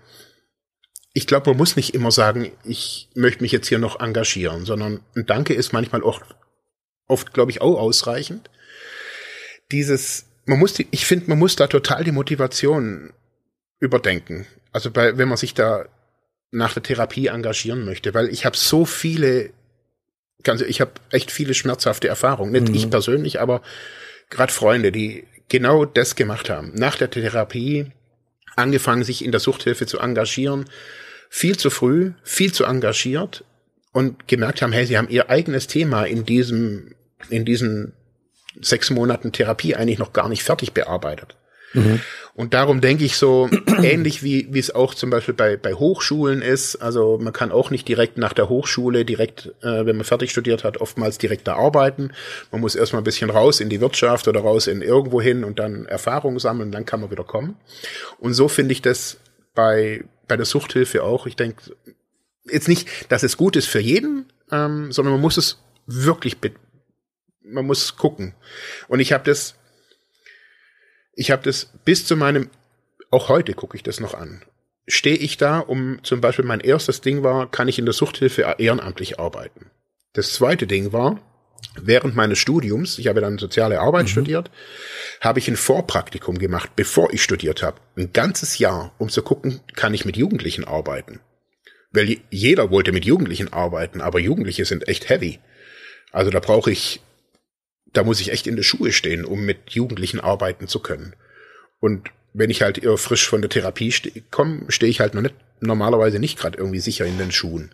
[1.12, 5.00] Ich glaube, man muss nicht immer sagen, ich möchte mich jetzt hier noch engagieren, sondern
[5.16, 6.22] ein Danke ist manchmal auch
[7.12, 8.50] oft, glaube ich, auch ausreichend.
[9.70, 13.12] Dieses, man muss die, ich finde, man muss da total die Motivation
[13.78, 14.46] überdenken.
[14.72, 15.86] Also bei, wenn man sich da
[16.50, 19.50] nach der Therapie engagieren möchte, weil ich habe so viele,
[20.42, 22.52] ganz, ich habe echt viele schmerzhafte Erfahrungen.
[22.52, 22.74] Nicht mhm.
[22.74, 23.62] ich persönlich, aber
[24.30, 26.72] gerade Freunde, die genau das gemacht haben.
[26.74, 27.92] Nach der Therapie
[28.56, 30.66] angefangen, sich in der Suchthilfe zu engagieren,
[31.28, 33.44] viel zu früh, viel zu engagiert
[33.92, 36.94] und gemerkt haben, hey, sie haben ihr eigenes Thema in diesem
[37.30, 37.92] in diesen
[38.60, 41.36] sechs Monaten Therapie eigentlich noch gar nicht fertig bearbeitet.
[41.74, 42.00] Mhm.
[42.34, 43.48] Und darum denke ich so,
[43.82, 47.70] ähnlich wie, wie es auch zum Beispiel bei, bei Hochschulen ist, also man kann auch
[47.70, 51.56] nicht direkt nach der Hochschule, direkt, äh, wenn man fertig studiert hat, oftmals direkt da
[51.56, 52.12] arbeiten.
[52.50, 55.58] Man muss erstmal ein bisschen raus in die Wirtschaft oder raus in irgendwo hin und
[55.58, 57.56] dann Erfahrungen sammeln, dann kann man wieder kommen.
[58.18, 59.18] Und so finde ich das
[59.54, 61.26] bei, bei der Suchthilfe auch.
[61.26, 61.76] Ich denke,
[62.50, 66.38] jetzt nicht, dass es gut ist für jeden, ähm, sondern man muss es wirklich
[67.44, 68.34] man muss gucken.
[68.88, 69.54] Und ich habe das,
[71.14, 72.50] ich habe das bis zu meinem,
[73.10, 74.42] auch heute gucke ich das noch an.
[74.88, 78.56] Stehe ich da, um zum Beispiel mein erstes Ding war, kann ich in der Suchthilfe
[78.58, 79.70] ehrenamtlich arbeiten.
[80.12, 81.20] Das zweite Ding war,
[81.80, 84.08] während meines Studiums, ich habe dann soziale Arbeit mhm.
[84.08, 84.50] studiert,
[85.20, 87.80] habe ich ein Vorpraktikum gemacht, bevor ich studiert habe.
[87.96, 91.20] Ein ganzes Jahr, um zu gucken, kann ich mit Jugendlichen arbeiten.
[91.92, 95.38] Weil jeder wollte mit Jugendlichen arbeiten, aber Jugendliche sind echt heavy.
[96.10, 97.00] Also da brauche ich
[97.92, 101.14] da muss ich echt in der Schuhe stehen, um mit Jugendlichen arbeiten zu können.
[101.80, 105.22] Und wenn ich halt eher frisch von der Therapie ste komme, stehe ich halt noch
[105.22, 107.70] nicht, normalerweise nicht gerade irgendwie sicher in den Schuhen.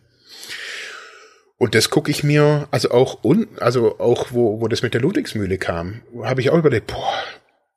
[1.59, 5.00] Und das gucke ich mir, also auch un, also auch wo, wo das mit der
[5.00, 7.22] Ludwigsmühle kam, habe ich auch überlegt, boah,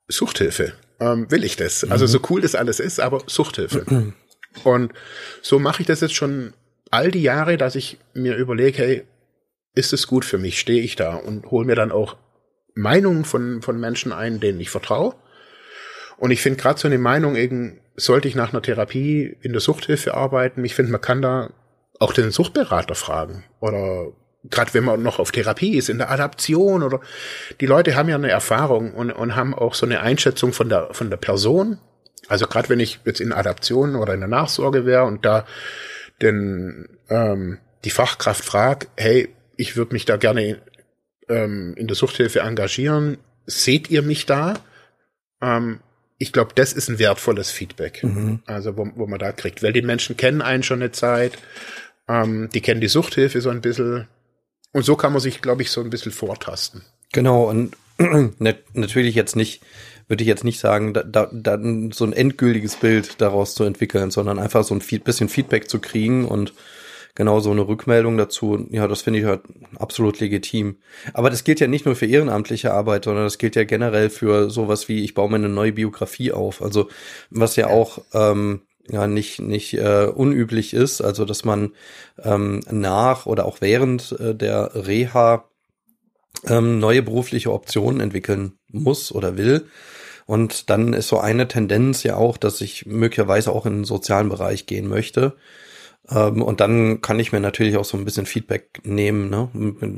[0.08, 1.84] Suchthilfe, ähm, will ich das?
[1.84, 2.08] Also mhm.
[2.08, 3.84] so cool das alles ist, aber Suchthilfe.
[3.88, 4.14] Mhm.
[4.64, 4.92] Und
[5.40, 6.52] so mache ich das jetzt schon
[6.90, 9.04] all die Jahre, dass ich mir überlege, hey,
[9.74, 10.60] ist es gut für mich?
[10.60, 12.16] Stehe ich da und hole mir dann auch
[12.74, 15.14] Meinungen von, von Menschen ein, denen ich vertraue.
[16.16, 19.60] Und ich finde gerade so eine Meinung, eben, sollte ich nach einer Therapie in der
[19.60, 21.50] Suchthilfe arbeiten, ich finde, man kann da
[21.98, 23.44] auch den Suchtberater fragen.
[23.60, 24.12] Oder
[24.44, 27.00] gerade wenn man noch auf Therapie ist, in der Adaption oder
[27.60, 30.88] die Leute haben ja eine Erfahrung und, und haben auch so eine Einschätzung von der,
[30.92, 31.78] von der Person.
[32.28, 35.46] Also gerade wenn ich jetzt in Adaption oder in der Nachsorge wäre und da
[36.20, 40.60] den, ähm, die Fachkraft fragt, hey, ich würde mich da gerne
[41.32, 43.18] ähm, in der Suchthilfe engagieren.
[43.46, 44.54] Seht ihr mich da?
[45.40, 45.80] Ähm,
[46.18, 48.42] ich glaube, das ist ein wertvolles Feedback, mhm.
[48.46, 51.36] also wo, wo man da kriegt, weil die Menschen kennen einen schon eine Zeit,
[52.08, 54.06] ähm, die kennen die Suchthilfe so ein bisschen
[54.72, 56.82] und so kann man sich, glaube ich, so ein bisschen vortasten.
[57.12, 57.76] Genau und
[58.38, 59.62] natürlich jetzt nicht,
[60.08, 61.58] würde ich jetzt nicht sagen, da, da, da
[61.92, 66.24] so ein endgültiges Bild daraus zu entwickeln, sondern einfach so ein bisschen Feedback zu kriegen
[66.24, 66.54] und
[67.14, 68.66] genau so eine Rückmeldung dazu.
[68.70, 69.42] Ja, das finde ich halt
[69.76, 70.76] absolut legitim.
[71.12, 74.50] Aber das gilt ja nicht nur für ehrenamtliche Arbeit, sondern das gilt ja generell für
[74.50, 76.62] sowas wie, ich baue mir eine neue Biografie auf.
[76.62, 76.88] Also
[77.30, 81.72] was ja auch ähm, ja nicht nicht äh, unüblich ist, also dass man
[82.22, 85.44] ähm, nach oder auch während äh, der Reha
[86.46, 89.66] ähm, neue berufliche Optionen entwickeln muss oder will.
[90.24, 94.28] Und dann ist so eine Tendenz ja auch, dass ich möglicherweise auch in den sozialen
[94.28, 95.36] Bereich gehen möchte.
[96.10, 99.48] Ähm, und dann kann ich mir natürlich auch so ein bisschen Feedback nehmen, ne?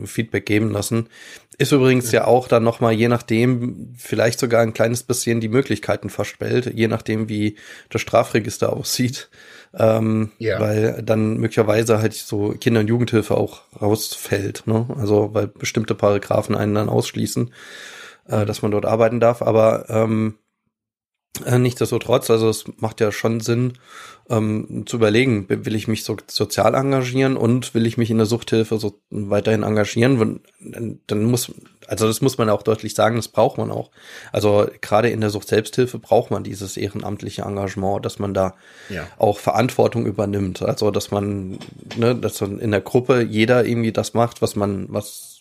[0.06, 1.08] Feedback geben lassen.
[1.56, 5.48] Ist übrigens ja, ja auch dann nochmal, je nachdem, vielleicht sogar ein kleines bisschen die
[5.48, 7.56] Möglichkeiten verstellt, je nachdem, wie
[7.88, 9.30] das Strafregister aussieht.
[9.76, 10.60] Ähm, ja.
[10.60, 14.86] Weil dann möglicherweise halt so Kinder- und Jugendhilfe auch rausfällt, ne?
[14.98, 17.52] Also weil bestimmte Paragraphen einen dann ausschließen,
[18.28, 19.42] äh, dass man dort arbeiten darf.
[19.42, 20.43] Aber ähm, äh,
[21.59, 23.75] nichtsdestotrotz, also es macht ja schon Sinn,
[24.31, 28.27] ähm, zu überlegen, will ich mich so sozial engagieren und will ich mich in der
[28.27, 30.40] Suchthilfe so weiterhin engagieren?
[30.61, 31.53] Dann muss,
[31.88, 33.90] also das muss man auch deutlich sagen, das braucht man auch.
[34.33, 38.55] Also gerade in der Sucht-Selbsthilfe braucht man dieses ehrenamtliche Engagement, dass man da
[38.88, 39.07] ja.
[39.18, 40.62] auch Verantwortung übernimmt.
[40.62, 41.59] Also dass man,
[41.97, 45.34] ne, dass man in der Gruppe jeder irgendwie das macht, was man, was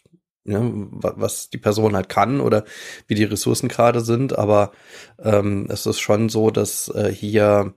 [0.46, 2.66] ja, was die Person halt kann oder
[3.08, 4.38] wie die Ressourcen gerade sind.
[4.38, 4.72] Aber
[5.20, 7.74] ähm, es ist schon so, dass äh, hier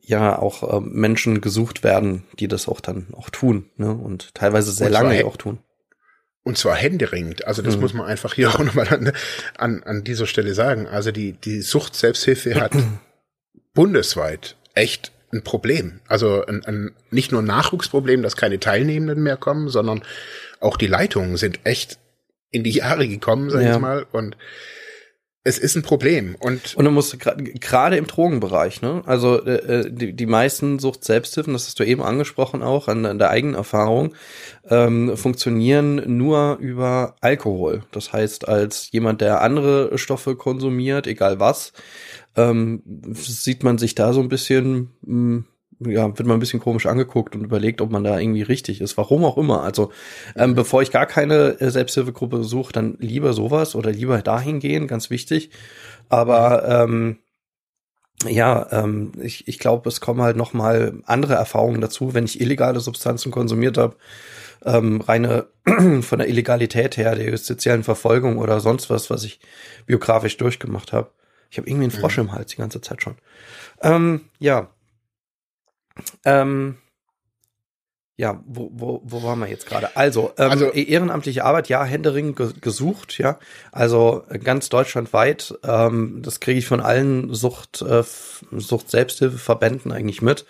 [0.00, 3.90] ja auch äh, Menschen gesucht werden, die das auch dann auch tun ne?
[3.90, 5.58] und teilweise sehr und lange auch tun.
[6.42, 7.46] Und zwar händeringend.
[7.46, 7.82] Also das mhm.
[7.82, 9.12] muss man einfach hier auch nochmal an,
[9.56, 10.86] an, an dieser Stelle sagen.
[10.86, 12.72] Also die, die Sucht-Selbsthilfe hat
[13.74, 16.00] bundesweit echt ein Problem.
[16.06, 20.02] Also ein, ein, nicht nur ein Nachwuchsproblem, dass keine Teilnehmenden mehr kommen, sondern
[20.60, 21.98] auch die Leitungen sind echt
[22.54, 23.74] in die Jahre gekommen, sag ja.
[23.74, 24.06] ich mal.
[24.12, 24.36] Und
[25.46, 26.36] es ist ein Problem.
[26.40, 29.02] Und, und du musst gerade im Drogenbereich, ne?
[29.04, 33.18] Also äh, äh, die, die meisten Sucht-Selbsthilfen, das hast du eben angesprochen auch an, an
[33.18, 34.14] der eigenen Erfahrung,
[34.70, 37.82] ähm, funktionieren nur über Alkohol.
[37.90, 41.74] Das heißt, als jemand, der andere Stoffe konsumiert, egal was,
[42.36, 45.44] ähm, sieht man sich da so ein bisschen mh, hm,
[45.80, 48.96] ja, wird man ein bisschen komisch angeguckt und überlegt, ob man da irgendwie richtig ist.
[48.96, 49.62] Warum auch immer.
[49.62, 49.92] Also,
[50.36, 54.86] ähm, bevor ich gar keine äh, Selbsthilfegruppe besuche, dann lieber sowas oder lieber dahin gehen,
[54.86, 55.50] ganz wichtig.
[56.08, 57.18] Aber ähm,
[58.26, 62.40] ja, ähm, ich, ich glaube, es kommen halt noch mal andere Erfahrungen dazu, wenn ich
[62.40, 63.96] illegale Substanzen konsumiert habe.
[64.64, 65.46] Ähm, reine
[66.00, 69.40] von der Illegalität her, der justiziellen Verfolgung oder sonst was, was ich
[69.86, 71.10] biografisch durchgemacht habe.
[71.50, 72.24] Ich habe irgendwie einen Frosch mhm.
[72.24, 73.16] im Hals die ganze Zeit schon.
[73.82, 74.70] Ähm, ja,
[76.24, 76.76] ähm,
[78.16, 79.96] ja, wo, wo, wo waren wir jetzt gerade?
[79.96, 83.40] Also, ähm, also ehrenamtliche Arbeit, ja, Händering ge gesucht, ja.
[83.72, 85.58] Also ganz deutschlandweit.
[85.64, 88.04] Ähm, das kriege ich von allen Sucht, äh,
[88.52, 90.46] Sucht-Selbsthilfeverbänden eigentlich mit.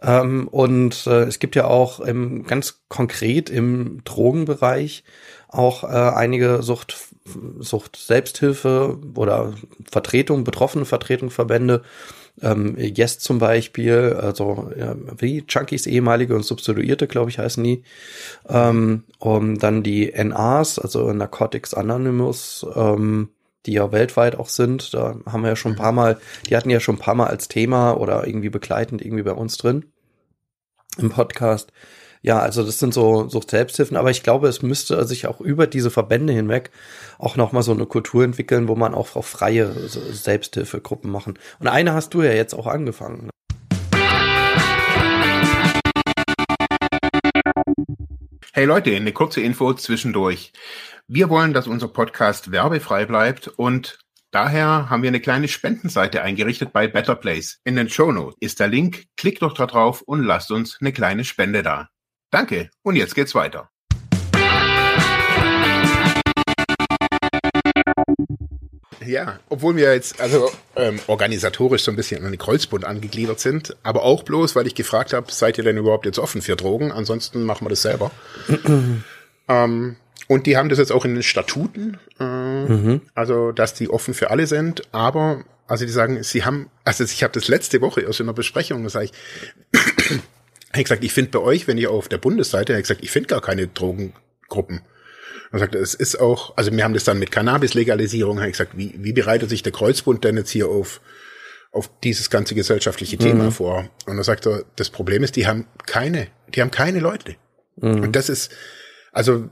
[0.00, 5.04] Ähm, und äh, es gibt ja auch im, ganz konkret im Drogenbereich
[5.48, 6.96] auch äh, einige Sucht,
[7.58, 9.52] Sucht Selbsthilfe oder
[9.90, 11.82] Vertretung, betroffene Vertretungsverbände,
[12.42, 17.84] ähm, Yes zum Beispiel, also ja, wie Junkies ehemalige und Substituierte, glaube ich, heißen die.
[18.48, 23.30] Ähm, und dann die NAs, also Narcotics Anonymous, ähm,
[23.66, 24.92] die ja weltweit auch sind.
[24.94, 26.18] Da haben wir ja schon ein paar Mal,
[26.48, 29.56] die hatten ja schon ein paar Mal als Thema oder irgendwie begleitend irgendwie bei uns
[29.56, 29.86] drin
[30.98, 31.72] im Podcast.
[32.26, 35.66] Ja, also das sind so, so Selbsthilfen, aber ich glaube, es müsste sich auch über
[35.66, 36.70] diese Verbände hinweg
[37.18, 41.38] auch nochmal so eine Kultur entwickeln, wo man auch, auch freie Selbsthilfegruppen machen.
[41.58, 43.26] Und eine hast du ja jetzt auch angefangen.
[43.26, 43.30] Ne?
[48.54, 50.54] Hey Leute, eine kurze Info zwischendurch.
[51.06, 53.98] Wir wollen, dass unser Podcast werbefrei bleibt und
[54.30, 57.60] daher haben wir eine kleine Spendenseite eingerichtet bei Better Place.
[57.64, 59.04] In den Show Notes ist der Link.
[59.18, 61.90] Klickt doch da drauf und lasst uns eine kleine Spende da.
[62.34, 62.68] Danke.
[62.82, 63.70] Und jetzt geht's weiter.
[69.06, 73.76] Ja, obwohl wir jetzt also ähm, organisatorisch so ein bisschen an den Kreuzbund angegliedert sind,
[73.84, 76.90] aber auch bloß, weil ich gefragt habe, seid ihr denn überhaupt jetzt offen für Drogen?
[76.90, 78.10] Ansonsten machen wir das selber.
[79.48, 83.00] ähm, und die haben das jetzt auch in den Statuten, äh, mhm.
[83.14, 87.22] also dass die offen für alle sind, aber also die sagen, sie haben, also ich
[87.22, 89.00] habe das letzte Woche erst in einer Besprechung, da
[90.74, 93.10] ich, ich gesagt, ich finde bei euch, wenn ihr auf der Bundesseite, ich gesagt, ich
[93.10, 94.82] finde gar keine Drogengruppen.
[95.52, 98.76] Er sagte, es ist auch, also wir haben das dann mit Cannabis-Legalisierung, habe ich gesagt,
[98.76, 101.00] wie, wie bereitet sich der Kreuzbund denn jetzt hier auf,
[101.70, 103.52] auf dieses ganze gesellschaftliche Thema mhm.
[103.52, 103.88] vor?
[104.06, 107.36] Und er sagte, das Problem ist, die haben keine, die haben keine Leute.
[107.76, 108.02] Mhm.
[108.02, 108.50] Und das ist,
[109.12, 109.48] also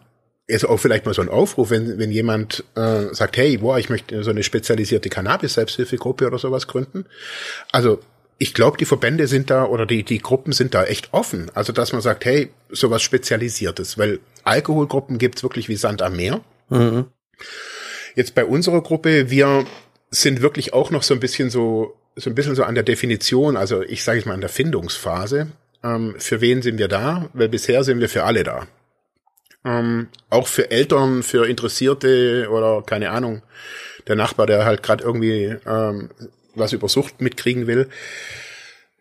[0.48, 3.88] ist auch vielleicht mal so ein Aufruf, wenn, wenn jemand äh, sagt, hey, boah, ich
[3.88, 7.06] möchte so eine spezialisierte Cannabis-Selbsthilfegruppe oder sowas gründen.
[7.70, 8.00] Also
[8.42, 11.48] ich glaube, die Verbände sind da oder die, die Gruppen sind da echt offen.
[11.54, 16.40] Also, dass man sagt, hey, sowas Spezialisiertes, weil Alkoholgruppen gibt's wirklich wie Sand am Meer.
[16.68, 17.06] Mhm.
[18.16, 19.64] Jetzt bei unserer Gruppe, wir
[20.10, 23.56] sind wirklich auch noch so ein bisschen so, so ein bisschen so an der Definition,
[23.56, 25.52] also ich sage es mal an der Findungsphase.
[25.84, 27.28] Ähm, für wen sind wir da?
[27.34, 28.66] Weil bisher sind wir für alle da.
[29.64, 33.42] Ähm, auch für Eltern, für Interessierte oder keine Ahnung,
[34.08, 36.10] der Nachbar, der halt gerade irgendwie ähm,
[36.54, 37.88] was über Sucht mitkriegen will.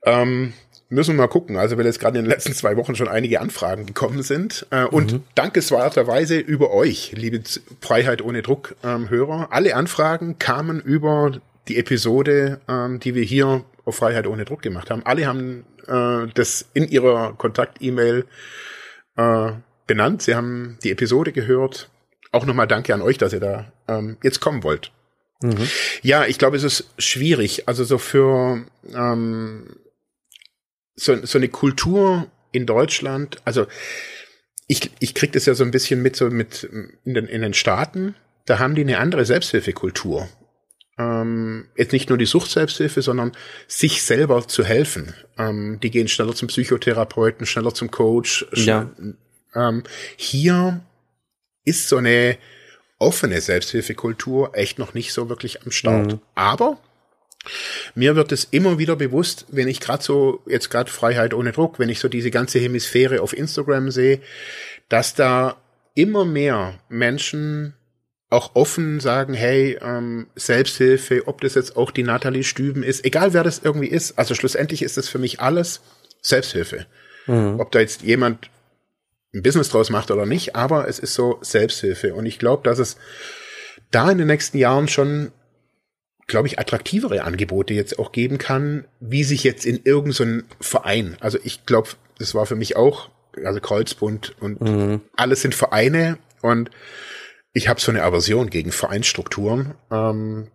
[0.05, 0.53] Ähm,
[0.91, 1.57] müssen wir mal gucken.
[1.57, 4.67] Also weil jetzt gerade in den letzten zwei Wochen schon einige Anfragen gekommen sind.
[4.69, 5.23] Äh, und mhm.
[5.35, 7.41] dankenswerterweise über euch, liebe
[7.79, 9.47] Freiheit ohne Druck ähm, Hörer.
[9.51, 14.89] Alle Anfragen kamen über die Episode, ähm, die wir hier auf Freiheit ohne Druck gemacht
[14.89, 15.05] haben.
[15.05, 18.25] Alle haben äh, das in ihrer Kontakt-E-Mail
[19.17, 19.51] äh,
[19.87, 20.21] benannt.
[20.21, 21.89] Sie haben die Episode gehört.
[22.31, 24.91] Auch nochmal danke an euch, dass ihr da ähm, jetzt kommen wollt.
[25.41, 25.67] Mhm.
[26.01, 27.67] Ja, ich glaube, es ist schwierig.
[27.67, 29.75] Also so für ähm,
[30.95, 33.65] so, so eine Kultur in Deutschland, also
[34.67, 37.53] ich, ich krieg das ja so ein bisschen mit so mit in den, in den
[37.53, 38.15] Staaten,
[38.45, 40.29] da haben die eine andere Selbsthilfekultur.
[40.97, 43.31] Ähm, jetzt nicht nur die Suchtselbsthilfe, sondern
[43.67, 45.13] sich selber zu helfen.
[45.37, 48.45] Ähm, die gehen schneller zum Psychotherapeuten, schneller zum Coach.
[48.53, 48.91] Ja.
[49.55, 49.83] Ähm,
[50.15, 50.81] hier
[51.63, 52.37] ist so eine
[53.01, 56.13] offene Selbsthilfekultur echt noch nicht so wirklich am Start.
[56.13, 56.19] Mhm.
[56.35, 56.77] Aber
[57.95, 61.79] mir wird es immer wieder bewusst, wenn ich gerade so, jetzt gerade Freiheit ohne Druck,
[61.79, 64.21] wenn ich so diese ganze Hemisphäre auf Instagram sehe,
[64.89, 65.57] dass da
[65.95, 67.73] immer mehr Menschen
[68.29, 73.33] auch offen sagen, hey, ähm, Selbsthilfe, ob das jetzt auch die Nathalie Stüben ist, egal
[73.33, 75.81] wer das irgendwie ist, also schlussendlich ist das für mich alles
[76.21, 76.85] Selbsthilfe.
[77.27, 77.59] Mhm.
[77.59, 78.49] Ob da jetzt jemand
[79.33, 82.13] ein Business draus macht oder nicht, aber es ist so Selbsthilfe.
[82.13, 82.97] Und ich glaube, dass es
[83.91, 85.31] da in den nächsten Jahren schon,
[86.27, 91.17] glaube ich, attraktivere Angebote jetzt auch geben kann, wie sich jetzt in irgendeinem so Verein.
[91.19, 93.09] Also ich glaube, das war für mich auch,
[93.43, 95.01] also Kreuzbund und mhm.
[95.15, 96.69] alles sind Vereine und
[97.53, 99.75] ich habe so eine Aversion gegen Vereinsstrukturen.
[99.91, 100.47] Ähm,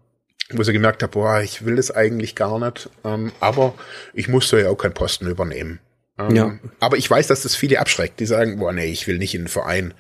[0.50, 3.74] wo ich gemerkt habe, boah, ich will das eigentlich gar nicht, ähm, aber
[4.14, 5.80] ich musste ja auch keinen Posten übernehmen.
[6.18, 6.58] Ähm, ja.
[6.80, 8.20] Aber ich weiß, dass das viele abschreckt.
[8.20, 9.94] Die sagen, boah, nee, ich will nicht in einen Verein.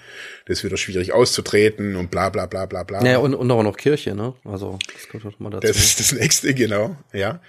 [0.46, 3.04] Das ist wieder schwierig auszutreten und bla bla bla bla bla.
[3.04, 4.34] Ja, und, und auch noch Kirche, ne?
[4.44, 5.66] Also, das kommt auch mal dazu.
[5.66, 7.40] Das ist das nächste, genau, ja.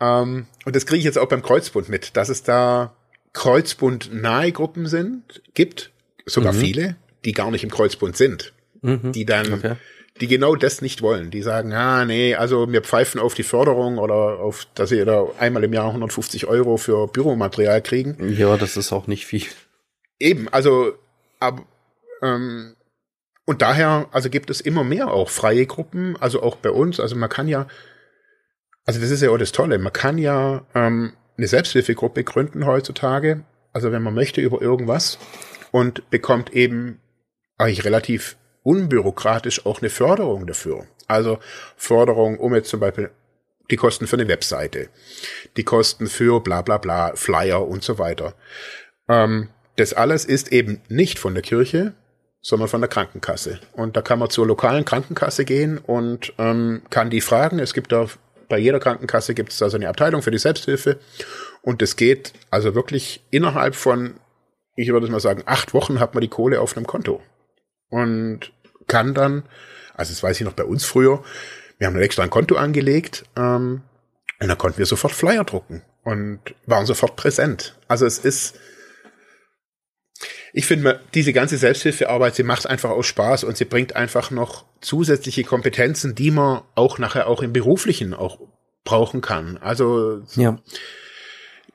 [0.00, 2.94] Ähm, und das kriege ich jetzt auch beim Kreuzbund mit, dass es da
[3.32, 5.90] Kreuzbund-nahe Gruppen sind, gibt,
[6.26, 6.58] sogar mhm.
[6.58, 8.52] viele, die gar nicht im Kreuzbund sind.
[8.82, 9.12] Mhm.
[9.12, 9.76] Die dann okay
[10.20, 11.30] die genau das nicht wollen.
[11.30, 15.26] Die sagen, ah, nee, also wir pfeifen auf die Förderung oder auf, dass sie da
[15.38, 18.16] einmal im Jahr 150 Euro für Büromaterial kriegen.
[18.36, 19.46] Ja, das ist auch nicht viel.
[20.18, 20.92] Eben, also,
[21.38, 21.62] ab,
[22.22, 22.76] ähm,
[23.46, 27.00] und daher, also gibt es immer mehr auch freie Gruppen, also auch bei uns.
[27.00, 27.66] Also man kann ja,
[28.84, 33.44] also das ist ja auch das Tolle, man kann ja ähm, eine Selbsthilfegruppe gründen heutzutage,
[33.72, 35.18] also wenn man möchte über irgendwas
[35.72, 37.00] und bekommt eben
[37.56, 40.86] eigentlich relativ unbürokratisch auch eine Förderung dafür.
[41.06, 41.38] Also
[41.76, 43.10] Förderung, um jetzt zum Beispiel
[43.70, 44.88] die Kosten für eine Webseite,
[45.56, 48.34] die Kosten für bla bla bla, Flyer und so weiter.
[49.08, 51.94] Ähm, das alles ist eben nicht von der Kirche,
[52.42, 53.60] sondern von der Krankenkasse.
[53.72, 57.58] Und da kann man zur lokalen Krankenkasse gehen und ähm, kann die fragen.
[57.58, 58.06] Es gibt da
[58.48, 60.98] bei jeder Krankenkasse gibt es also eine Abteilung für die Selbsthilfe.
[61.62, 64.14] Und es geht also wirklich innerhalb von,
[64.74, 67.22] ich würde mal sagen, acht Wochen hat man die Kohle auf einem Konto
[67.90, 68.52] und
[68.86, 69.44] kann dann,
[69.94, 71.22] also das weiß ich noch bei uns früher,
[71.78, 73.82] wir haben extra ein Konto angelegt ähm,
[74.40, 77.76] und dann konnten wir sofort Flyer drucken und waren sofort präsent.
[77.88, 78.58] Also es ist,
[80.52, 84.64] ich finde, diese ganze Selbsthilfearbeit, sie macht einfach aus Spaß und sie bringt einfach noch
[84.80, 88.38] zusätzliche Kompetenzen, die man auch nachher auch im Beruflichen auch
[88.84, 89.58] brauchen kann.
[89.58, 90.58] Also ja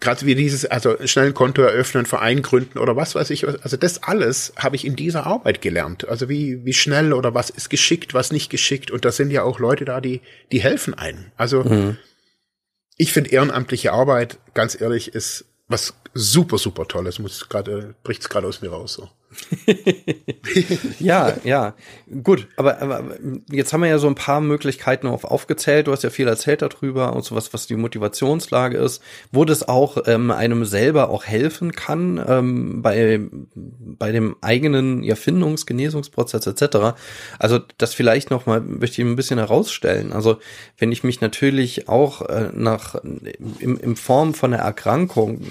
[0.06, 3.47] gerade wie dieses, also schnell ein Konto eröffnen, Verein gründen oder was weiß ich.
[3.47, 6.08] Also das alles habe ich in dieser Arbeit gelernt.
[6.08, 8.91] Also wie, wie schnell oder was ist geschickt, was nicht geschickt.
[8.91, 11.32] Und da sind ja auch Leute da, die, die helfen einem.
[11.38, 11.97] Also mhm.
[12.97, 17.18] ich finde ehrenamtliche Arbeit, ganz ehrlich, ist was super, super tolles.
[17.18, 18.93] Muss gerade, bricht es gerade aus mir raus.
[18.93, 19.10] So.
[20.99, 21.73] ja, ja,
[22.23, 23.03] gut, aber, aber
[23.51, 25.88] jetzt haben wir ja so ein paar Möglichkeiten auf, aufgezählt.
[25.88, 29.01] Du hast ja viel erzählt darüber und sowas, was die Motivationslage ist,
[29.32, 33.19] wo das auch ähm, einem selber auch helfen kann ähm, bei
[33.55, 36.97] bei dem eigenen ja, Findungs-, Genesungsprozess etc.
[37.39, 40.13] Also das vielleicht noch mal möchte ich ein bisschen herausstellen.
[40.13, 40.38] Also
[40.78, 42.95] wenn ich mich natürlich auch äh, nach
[43.59, 45.41] im, in Form von einer Erkrankung,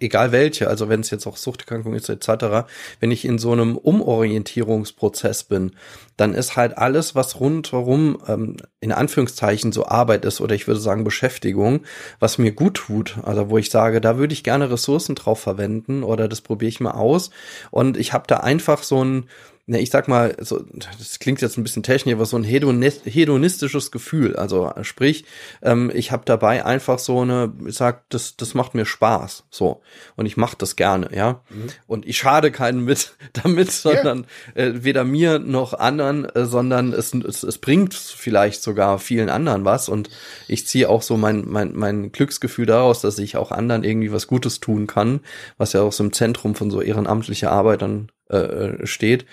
[0.00, 2.66] egal welche, also wenn es jetzt auch Suchterkrankung ist etc.,
[3.00, 5.72] wenn ich in so einem Umorientierungsprozess bin,
[6.16, 10.80] dann ist halt alles, was rundherum ähm, in Anführungszeichen so Arbeit ist oder ich würde
[10.80, 11.80] sagen Beschäftigung,
[12.20, 13.18] was mir gut tut.
[13.22, 16.80] Also wo ich sage, da würde ich gerne Ressourcen drauf verwenden oder das probiere ich
[16.80, 17.30] mal aus.
[17.70, 19.28] Und ich habe da einfach so ein
[19.72, 20.62] ne, ich sag mal, so,
[20.98, 24.36] das klingt jetzt ein bisschen technisch, aber so ein hedonistisches Gefühl.
[24.36, 25.24] Also sprich,
[25.62, 29.44] ähm, ich habe dabei einfach so eine, ich sag, das, das macht mir Spaß.
[29.50, 29.82] So.
[30.14, 31.40] Und ich mache das gerne, ja.
[31.48, 31.66] Mhm.
[31.86, 34.66] Und ich schade keinen mit damit, sondern yeah.
[34.66, 39.64] äh, weder mir noch anderen, äh, sondern es, es, es bringt vielleicht sogar vielen anderen
[39.64, 39.88] was.
[39.88, 40.10] Und
[40.48, 44.26] ich ziehe auch so mein, mein, mein Glücksgefühl daraus, dass ich auch anderen irgendwie was
[44.26, 45.20] Gutes tun kann,
[45.56, 49.24] was ja auch so im Zentrum von so ehrenamtlicher Arbeit dann äh, äh steht.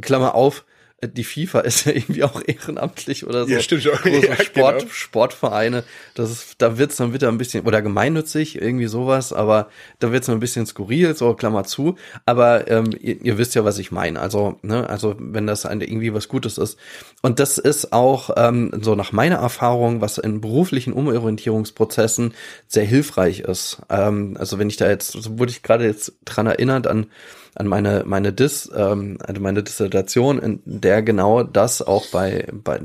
[0.00, 0.64] Klammer auf,
[1.04, 3.50] die FIFA ist ja irgendwie auch ehrenamtlich oder so.
[3.50, 3.92] Ja, stimmt schon.
[4.02, 4.92] Große ja, Sport, genau.
[4.92, 5.84] Sportvereine.
[6.14, 9.68] Das ist, da wird's dann wieder ein bisschen, oder gemeinnützig, irgendwie sowas, aber
[9.98, 11.96] da wird's dann ein bisschen skurril, so Klammer zu.
[12.26, 14.20] Aber ähm, ihr, ihr wisst ja, was ich meine.
[14.20, 16.78] Also, ne, also wenn das eine, irgendwie was Gutes ist.
[17.22, 22.34] Und das ist auch ähm, so nach meiner Erfahrung, was in beruflichen Umorientierungsprozessen
[22.68, 23.78] sehr hilfreich ist.
[23.90, 27.06] Ähm, also wenn ich da jetzt, so wurde ich gerade jetzt dran erinnert an
[27.54, 32.80] an meine meine Dis, ähm, meine Dissertation, in der genau das auch bei, bei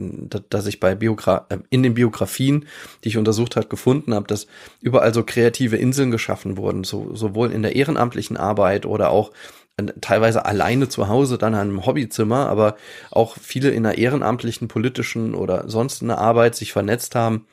[0.50, 2.66] dass ich bei Biogra äh, in den Biografien,
[3.04, 4.48] die ich untersucht hat, gefunden habe, dass
[4.82, 9.32] überall so kreative Inseln geschaffen wurden, so, sowohl in der ehrenamtlichen Arbeit oder auch
[10.02, 12.78] teilweise alleine zu Hause dann an einem Hobbyzimmer, aber
[13.12, 17.46] auch viele in einer ehrenamtlichen, politischen oder sonst eine Arbeit sich vernetzt haben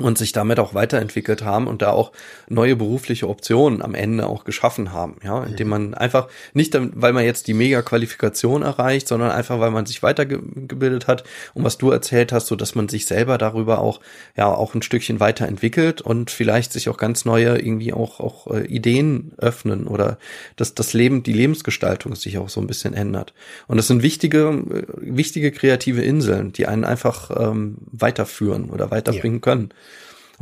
[0.00, 2.10] und sich damit auch weiterentwickelt haben und da auch
[2.48, 7.24] neue berufliche Optionen am Ende auch geschaffen haben, ja, indem man einfach nicht, weil man
[7.24, 11.22] jetzt die Mega-Qualifikation erreicht, sondern einfach, weil man sich weitergebildet hat
[11.54, 14.00] und was du erzählt hast, so dass man sich selber darüber auch,
[14.36, 18.66] ja, auch ein Stückchen weiterentwickelt und vielleicht sich auch ganz neue irgendwie auch, auch äh,
[18.66, 20.18] Ideen öffnen oder
[20.56, 23.32] dass das Leben, die Lebensgestaltung sich auch so ein bisschen ändert.
[23.68, 29.38] Und das sind wichtige, äh, wichtige kreative Inseln, die einen einfach ähm, weiterführen oder weiterbringen
[29.38, 29.52] ja.
[29.52, 29.68] können.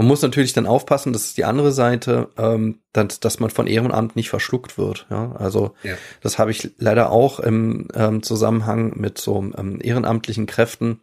[0.03, 3.69] Man muss natürlich dann aufpassen, das ist die andere Seite, ähm, dass, dass man von
[3.69, 5.07] Ehrenamt nicht verschluckt wird.
[5.11, 5.31] Ja?
[5.39, 5.95] Also ja.
[6.23, 10.99] das habe ich leider auch im ähm, Zusammenhang mit so ähm, ehrenamtlichen Kräften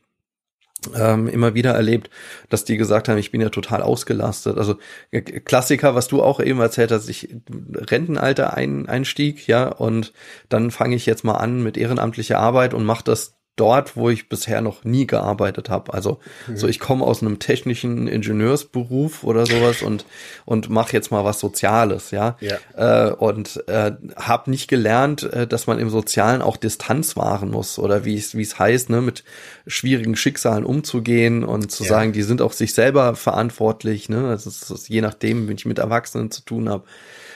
[0.96, 2.10] ähm, immer wieder erlebt,
[2.50, 4.58] dass die gesagt haben, ich bin ja total ausgelastet.
[4.58, 4.76] Also
[5.12, 10.12] äh, Klassiker, was du auch eben erzählt hast, ich Rentenalter ein, Einstieg, ja, und
[10.50, 14.30] dann fange ich jetzt mal an mit ehrenamtlicher Arbeit und mache das dort, wo ich
[14.30, 15.94] bisher noch nie gearbeitet habe.
[15.94, 16.58] Also mhm.
[16.58, 20.06] so ich komme aus einem technischen Ingenieursberuf oder sowas und
[20.46, 22.38] und mache jetzt mal was Soziales, ja.
[22.40, 23.10] ja.
[23.10, 27.80] Äh, und äh, habe nicht gelernt, äh, dass man im Sozialen auch Distanz wahren muss
[27.80, 29.24] oder wie es wie es heißt, ne, mit
[29.68, 31.90] schwierigen Schicksalen umzugehen und zu ja.
[31.90, 34.24] sagen, die sind auch sich selber verantwortlich, ne.
[34.30, 36.84] Das ist, das ist je nachdem, wenn ich mit Erwachsenen zu tun habe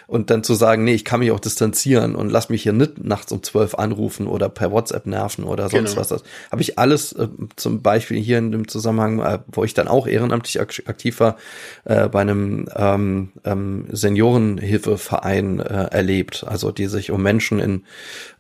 [0.08, 3.04] und dann zu sagen, nee, ich kann mich auch distanzieren und lass mich hier nicht
[3.04, 6.01] nachts um zwölf anrufen oder per WhatsApp nerven oder sonst genau.
[6.01, 6.10] was.
[6.10, 9.88] Das habe ich alles äh, zum Beispiel hier in dem Zusammenhang, äh, wo ich dann
[9.88, 11.38] auch ehrenamtlich aktiv war,
[11.86, 17.84] äh, bei einem ähm, ähm, Seniorenhilfeverein äh, erlebt, also die sich um Menschen in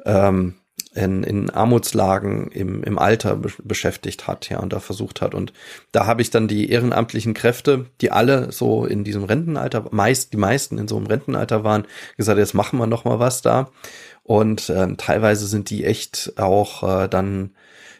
[0.05, 0.55] ähm,
[0.95, 5.33] in, in Armutslagen im, im Alter be beschäftigt hat, ja, und da versucht hat.
[5.33, 5.53] Und
[5.91, 10.37] da habe ich dann die ehrenamtlichen Kräfte, die alle so in diesem Rentenalter, meist, die
[10.37, 11.85] meisten in so einem Rentenalter waren,
[12.17, 13.69] gesagt, jetzt machen wir noch mal was da.
[14.23, 17.51] Und ähm, teilweise sind die echt auch äh, dann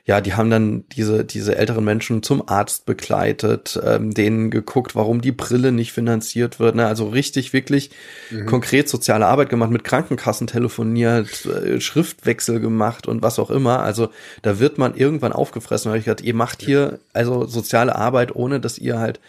[0.06, 5.22] ja, die haben dann diese, diese älteren Menschen zum Arzt begleitet, ähm, denen geguckt, warum
[5.22, 6.76] die Brille nicht finanziert wird.
[6.76, 6.86] Ne?
[6.86, 7.90] Also richtig, wirklich
[8.30, 8.46] mhm.
[8.46, 13.80] konkret soziale Arbeit gemacht, mit Krankenkassen telefoniert, äh, Schriftwechsel gemacht und was auch immer.
[13.80, 14.10] Also
[14.42, 15.86] da wird man irgendwann aufgefressen.
[15.86, 19.22] Da habe ich gedacht, ihr macht hier also soziale Arbeit, ohne dass ihr halt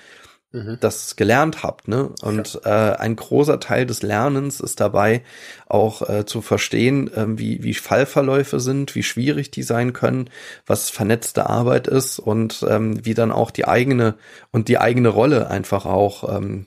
[0.55, 0.79] mhm.
[0.81, 1.89] das gelernt habt.
[1.89, 2.11] Ne?
[2.23, 2.93] Und ja.
[2.93, 5.23] äh, ein großer Teil des Lernens ist dabei
[5.69, 10.31] auch äh, zu verstehen, äh, wie, wie Fallverläufe sind, wie schwierig die sein können,
[10.67, 14.15] was vernetzte Arbeit ist und ähm, wie dann auch die eigene
[14.53, 16.67] und die eigene Rolle einfach auch ähm,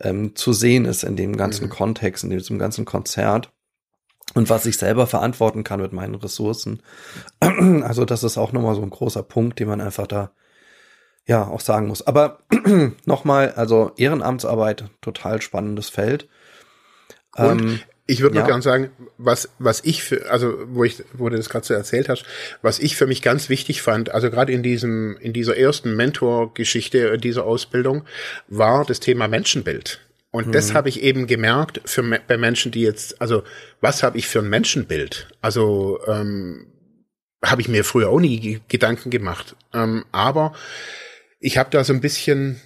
[0.00, 1.70] ähm, zu sehen ist in dem ganzen mhm.
[1.70, 3.50] Kontext, in diesem ganzen Konzert
[4.34, 6.82] und was ich selber verantworten kann mit meinen Ressourcen.
[7.40, 10.32] Also das ist auch nochmal so ein großer Punkt, den man einfach da
[11.26, 12.06] ja auch sagen muss.
[12.06, 12.40] Aber
[13.04, 16.28] nochmal, also Ehrenamtsarbeit, total spannendes Feld.
[17.34, 18.42] Und ähm, Ich würde ja.
[18.42, 21.74] nur gern sagen, was, was ich für, also wo ich, wo du das gerade so
[21.74, 22.24] erzählt hast,
[22.62, 27.18] was ich für mich ganz wichtig fand, also gerade in diesem, in dieser ersten Mentor-Geschichte
[27.18, 28.04] dieser Ausbildung,
[28.46, 30.00] war das Thema Menschenbild.
[30.30, 30.52] Und mhm.
[30.52, 33.42] das habe ich eben gemerkt für bei Menschen, die jetzt, also
[33.80, 35.28] was habe ich für ein Menschenbild?
[35.40, 36.68] Also ähm,
[37.44, 39.56] habe ich mir früher auch nie Gedanken gemacht.
[39.74, 40.52] Ähm, aber
[41.38, 42.60] ich habe da so ein bisschen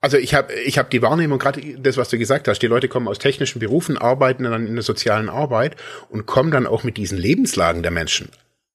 [0.00, 2.88] also ich habe ich hab die Wahrnehmung, gerade das, was du gesagt hast, die Leute
[2.88, 5.76] kommen aus technischen Berufen, arbeiten dann in der sozialen Arbeit
[6.08, 8.30] und kommen dann auch mit diesen Lebenslagen der Menschen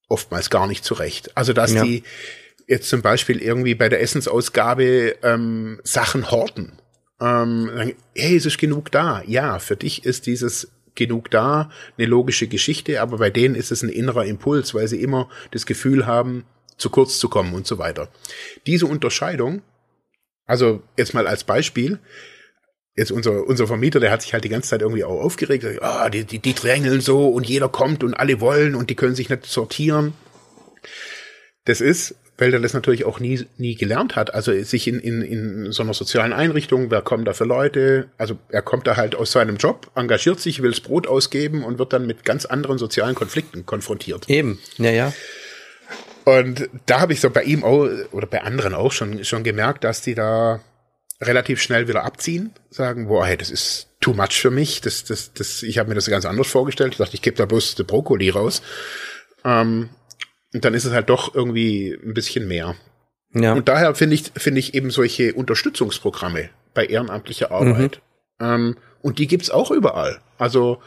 [0.08, 1.36] oftmals gar nicht zurecht.
[1.36, 1.84] Also dass ja.
[1.84, 2.04] die
[2.68, 6.74] jetzt zum Beispiel irgendwie bei der Essensausgabe ähm, Sachen horten.
[7.20, 9.24] Ähm, sagen, hey, es ist genug da.
[9.26, 13.84] Ja, für dich ist dieses genug da eine logische Geschichte, aber bei denen ist es
[13.84, 16.46] ein innerer Impuls, weil sie immer das Gefühl haben,
[16.78, 18.10] zu kurz zu kommen und so weiter.
[18.66, 19.62] Diese Unterscheidung
[20.46, 22.00] also jetzt mal als Beispiel.
[22.96, 25.66] Jetzt unser, unser Vermieter, der hat sich halt die ganze Zeit irgendwie auch aufgeregt.
[25.82, 29.16] Ah, die, die, die drängeln so und jeder kommt und alle wollen und die können
[29.16, 30.14] sich nicht sortieren.
[31.66, 34.34] Das ist, weil er das natürlich auch nie, nie gelernt hat.
[34.34, 38.08] Also sich in, in, in so einer sozialen Einrichtung, wer kommt da für Leute?
[38.18, 41.80] Also er kommt da halt aus seinem Job, engagiert sich, will das Brot ausgeben und
[41.80, 44.30] wird dann mit ganz anderen sozialen Konflikten konfrontiert.
[44.30, 45.14] Eben, ja, ja.
[46.26, 49.84] Und da habe ich so bei ihm auch, oder bei anderen auch schon, schon gemerkt,
[49.84, 50.60] dass die da
[51.22, 54.82] relativ schnell wieder abziehen, sagen, boah, hey, das ist too much für mich.
[54.82, 56.94] Das, das, das, ich habe mir das ganz anders vorgestellt.
[56.94, 58.62] Ich dachte, ich gebe da bloß die Brokkoli raus.
[59.44, 59.90] Ähm,
[60.54, 62.76] und dann ist es halt doch irgendwie ein bisschen mehr.
[63.34, 63.54] Ja.
[63.54, 68.02] Und daher finde ich, finde ich eben solche Unterstützungsprogramme bei ehrenamtlicher Arbeit.
[68.40, 68.46] Mhm.
[68.46, 70.20] Ähm, und die gibt's auch überall.
[70.38, 70.82] Also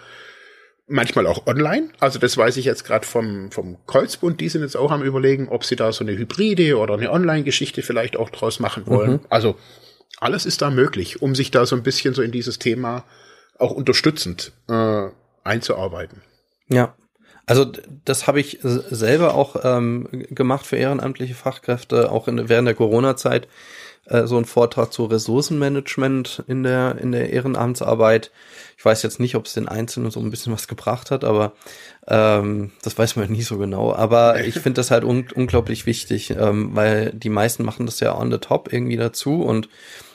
[0.88, 1.90] manchmal auch online.
[2.00, 5.48] Also das weiß ich jetzt gerade vom, vom Kreuzbund, die sind jetzt auch am überlegen,
[5.48, 9.12] ob sie da so eine Hybride oder eine Online-Geschichte vielleicht auch draus machen wollen.
[9.12, 9.20] Mhm.
[9.28, 9.56] Also
[10.18, 13.04] alles ist da möglich, um sich da so ein bisschen so in dieses Thema
[13.58, 15.08] auch unterstützend äh,
[15.44, 16.22] einzuarbeiten.
[16.68, 16.94] Ja.
[17.48, 17.64] Also
[18.04, 23.48] das habe ich selber auch ähm, gemacht für ehrenamtliche Fachkräfte, auch in, während der Corona-Zeit
[24.04, 28.32] äh, so ein Vortrag zu Ressourcenmanagement in der in der Ehrenamtsarbeit.
[28.76, 31.54] Ich weiß jetzt nicht, ob es den Einzelnen so ein bisschen was gebracht hat, aber
[32.06, 33.94] ähm, das weiß man nie so genau.
[33.94, 38.14] Aber ich finde das halt un unglaublich wichtig, ähm, weil die meisten machen das ja
[38.14, 39.70] on the top irgendwie dazu und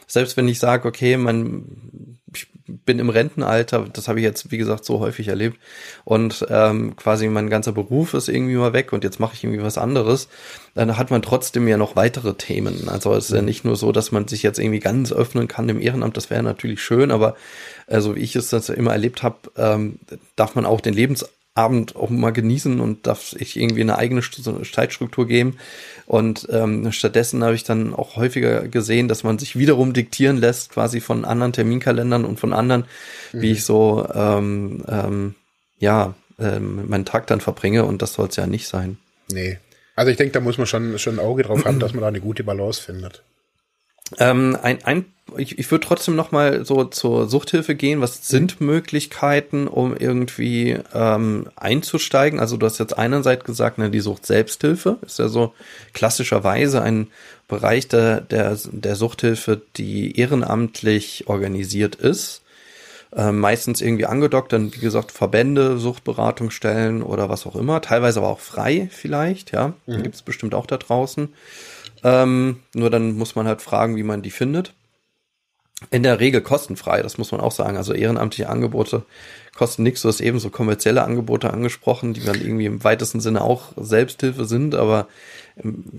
[0.05, 2.52] selbst wenn ich sage, okay, man, ich
[2.85, 5.57] bin im Rentenalter, das habe ich jetzt, wie gesagt, so häufig erlebt
[6.03, 9.63] und ähm, quasi mein ganzer Beruf ist irgendwie mal weg und jetzt mache ich irgendwie
[9.63, 10.27] was anderes,
[10.75, 12.89] dann hat man trotzdem ja noch weitere Themen.
[12.89, 13.45] Also es ist ja mhm.
[13.45, 16.43] nicht nur so, dass man sich jetzt irgendwie ganz öffnen kann im Ehrenamt, das wäre
[16.43, 17.35] natürlich schön, aber
[17.87, 19.99] also wie ich es das immer erlebt habe, ähm,
[20.35, 21.25] darf man auch den Lebens
[21.55, 25.57] Abend auch mal genießen und darf ich irgendwie eine eigene Zeitstruktur geben.
[26.07, 30.71] Und ähm, stattdessen habe ich dann auch häufiger gesehen, dass man sich wiederum diktieren lässt,
[30.71, 32.85] quasi von anderen Terminkalendern und von anderen,
[33.31, 33.41] mhm.
[33.41, 35.35] wie ich so ähm, ähm,
[35.77, 37.85] ja ähm, meinen Tag dann verbringe.
[37.85, 38.97] Und das soll es ja nicht sein.
[39.31, 39.59] Nee.
[39.95, 42.07] Also ich denke, da muss man schon, schon ein Auge drauf haben, dass man da
[42.07, 43.21] eine gute Balance findet.
[44.17, 45.05] Ähm, ein, ein,
[45.37, 48.01] ich, ich würde trotzdem noch mal so zur Suchthilfe gehen.
[48.01, 52.39] Was sind Möglichkeiten, um irgendwie ähm, einzusteigen?
[52.39, 55.53] Also du hast jetzt einerseits gesagt, ne, die Sucht Selbsthilfe ist ja so
[55.93, 57.07] klassischerweise ein
[57.47, 62.41] Bereich der, der, der Suchthilfe, die ehrenamtlich organisiert ist.
[63.15, 68.29] Ähm, meistens irgendwie angedockt, dann wie gesagt Verbände, Suchtberatungsstellen oder was auch immer, teilweise aber
[68.29, 70.01] auch frei vielleicht, ja, mhm.
[70.01, 71.29] gibt es bestimmt auch da draußen.
[72.03, 74.73] Ähm, nur dann muss man halt fragen, wie man die findet.
[75.89, 77.77] In der Regel kostenfrei, das muss man auch sagen.
[77.77, 79.03] Also ehrenamtliche Angebote
[79.55, 80.01] kosten nichts.
[80.01, 84.75] Du hast ebenso kommerzielle Angebote angesprochen, die dann irgendwie im weitesten Sinne auch Selbsthilfe sind,
[84.75, 85.07] aber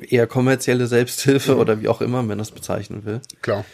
[0.09, 1.61] eher kommerzielle Selbsthilfe mhm.
[1.61, 3.21] oder wie auch immer man das bezeichnen will.
[3.43, 3.65] Klar.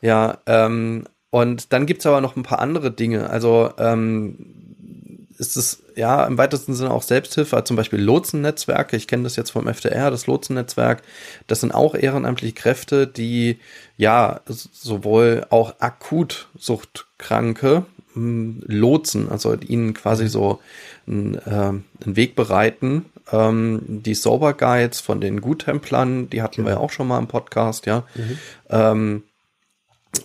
[0.00, 3.30] Ja, ähm, und dann gibt's aber noch ein paar andere Dinge.
[3.30, 4.36] Also ähm,
[5.42, 8.96] ist es ja im weitesten Sinne auch Selbsthilfe, zum Beispiel Lotsennetzwerke.
[8.96, 11.02] Ich kenne das jetzt vom FDR, das Lotsennetzwerk.
[11.48, 13.58] Das sind auch ehrenamtliche Kräfte, die
[13.96, 17.84] ja sowohl auch akut Suchtkranke
[18.14, 20.60] hm, lotsen, also ihnen quasi so
[21.08, 23.06] einen, äh, einen Weg bereiten.
[23.32, 26.66] Ähm, die Sober Guides von den Guttemplern, die hatten ja.
[26.68, 28.04] wir ja auch schon mal im Podcast, ja.
[28.14, 28.38] Mhm.
[28.70, 29.22] Ähm,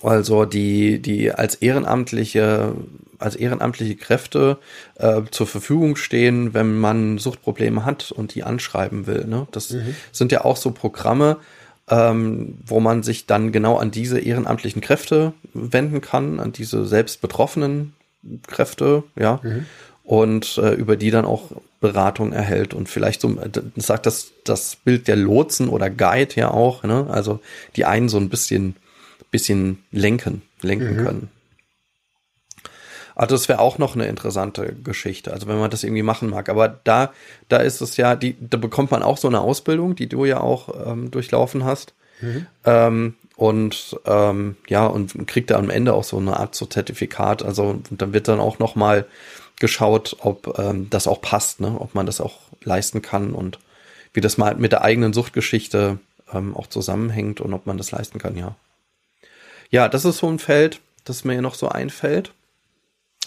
[0.03, 2.73] also die, die als ehrenamtliche,
[3.19, 4.57] als ehrenamtliche Kräfte
[4.95, 9.25] äh, zur Verfügung stehen, wenn man Suchtprobleme hat und die anschreiben will.
[9.25, 9.47] Ne?
[9.51, 9.95] Das mhm.
[10.11, 11.37] sind ja auch so Programme,
[11.89, 17.21] ähm, wo man sich dann genau an diese ehrenamtlichen Kräfte wenden kann, an diese selbst
[17.21, 17.93] betroffenen
[18.45, 19.39] Kräfte, ja.
[19.43, 19.65] Mhm.
[20.03, 24.77] Und äh, über die dann auch Beratung erhält und vielleicht so, äh, sagt das, das
[24.77, 27.07] Bild der Lotsen oder Guide ja auch, ne?
[27.09, 27.41] Also
[27.75, 28.75] die einen so ein bisschen
[29.31, 31.05] bisschen lenken, lenken mhm.
[31.05, 31.29] können.
[33.15, 36.49] Also das wäre auch noch eine interessante Geschichte, also wenn man das irgendwie machen mag.
[36.49, 37.11] Aber da,
[37.49, 40.39] da ist es ja, die, da bekommt man auch so eine Ausbildung, die du ja
[40.39, 41.95] auch ähm, durchlaufen hast.
[42.21, 42.45] Mhm.
[42.63, 47.43] Ähm, und ähm, ja, und kriegt da am Ende auch so eine Art so Zertifikat.
[47.43, 49.05] Also und dann wird dann auch noch mal
[49.59, 51.75] geschaut, ob ähm, das auch passt, ne?
[51.79, 53.57] ob man das auch leisten kann und
[54.13, 55.97] wie das mal mit der eigenen Suchtgeschichte
[56.33, 58.55] ähm, auch zusammenhängt und ob man das leisten kann, ja.
[59.69, 62.31] Ja, das ist so ein Feld, das mir noch so einfällt.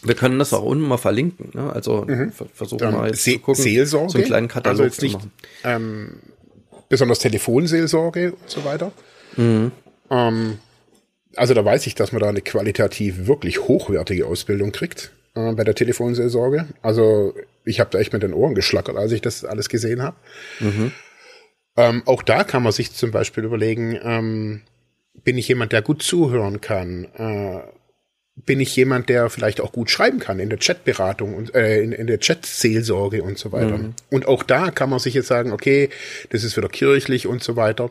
[0.02, 1.70] Wir können das auch unten mal verlinken, ne?
[1.72, 2.32] Also mhm.
[2.32, 5.18] versuchen mal jetzt Se zu gucken, Seelsorge, so einen kleinen Katalog also jetzt nicht,
[5.62, 6.20] ähm,
[6.88, 8.92] besonders Telefonseelsorge und so weiter.
[9.36, 9.72] Mhm.
[10.10, 10.58] Ähm,
[11.36, 15.64] also da weiß ich, dass man da eine qualitativ wirklich hochwertige Ausbildung kriegt äh, bei
[15.64, 16.66] der Telefonseelsorge.
[16.80, 17.34] Also
[17.64, 20.16] ich habe da echt mit den Ohren geschlackert, als ich das alles gesehen habe.
[20.60, 20.92] Mhm.
[21.76, 24.62] Ähm, auch da kann man sich zum Beispiel überlegen, ähm,
[25.14, 27.04] bin ich jemand, der gut zuhören kann?
[27.16, 27.60] Äh,
[28.36, 31.92] bin ich jemand, der vielleicht auch gut schreiben kann in der Chatberatung und äh, in,
[31.92, 33.78] in der Chat-Seelsorge und so weiter.
[33.78, 33.94] Mhm.
[34.10, 35.90] Und auch da kann man sich jetzt sagen, okay,
[36.30, 37.90] das ist wieder kirchlich und so weiter.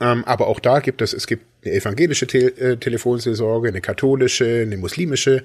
[0.00, 4.62] Ähm, aber auch da gibt es, es gibt eine evangelische Te äh, Telefonseelsorge, eine katholische,
[4.62, 5.42] eine muslimische.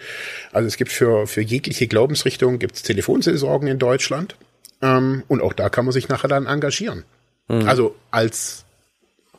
[0.51, 4.37] Also es gibt für, für jegliche Glaubensrichtung gibt es Telefonseelsorgen in Deutschland.
[4.81, 7.03] Ähm, und auch da kann man sich nachher dann engagieren.
[7.49, 7.67] Mhm.
[7.67, 8.65] Also als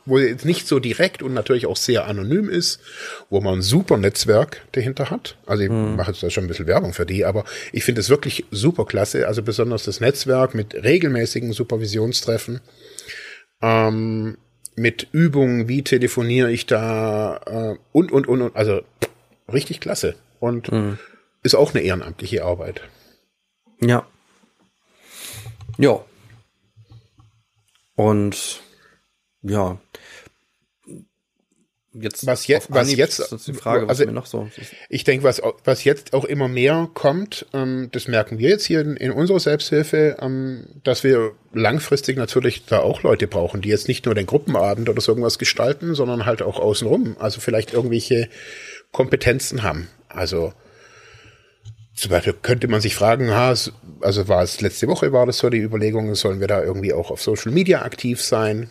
[0.09, 2.79] wo jetzt nicht so direkt und natürlich auch sehr anonym ist,
[3.29, 5.37] wo man ein super Netzwerk dahinter hat.
[5.45, 5.95] Also ich mhm.
[5.95, 8.85] mache jetzt da schon ein bisschen Werbung für die, aber ich finde es wirklich super
[8.85, 9.27] klasse.
[9.27, 12.59] Also besonders das Netzwerk mit regelmäßigen Supervisionstreffen,
[13.61, 14.37] ähm,
[14.75, 18.55] mit Übungen, wie telefoniere ich da äh, und, und, und, und.
[18.55, 18.81] Also
[19.51, 20.15] richtig klasse.
[20.39, 20.97] Und mhm.
[21.43, 22.81] ist auch eine ehrenamtliche Arbeit.
[23.81, 24.07] Ja.
[25.77, 26.03] Ja.
[27.95, 28.61] Und
[29.41, 29.77] ja,
[32.01, 34.49] jetzt was jetzt was jetzt ist die Frage was also, mir noch so
[34.89, 38.81] ich denke was was jetzt auch immer mehr kommt ähm, das merken wir jetzt hier
[38.81, 43.87] in, in unserer Selbsthilfe ähm, dass wir langfristig natürlich da auch Leute brauchen die jetzt
[43.87, 48.29] nicht nur den Gruppenabend oder so irgendwas gestalten sondern halt auch außenrum also vielleicht irgendwelche
[48.91, 50.53] Kompetenzen haben also
[51.99, 55.49] zum Beispiel könnte man sich fragen, ha, also war es letzte Woche war das so
[55.49, 58.69] die Überlegung, sollen wir da irgendwie auch auf Social Media aktiv sein?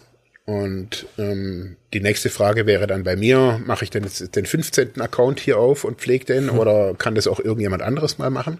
[0.49, 4.99] Und ähm, die nächste Frage wäre dann bei mir, mache ich denn jetzt den 15.
[4.99, 6.59] Account hier auf und pflege den hm.
[6.59, 8.59] oder kann das auch irgendjemand anderes mal machen?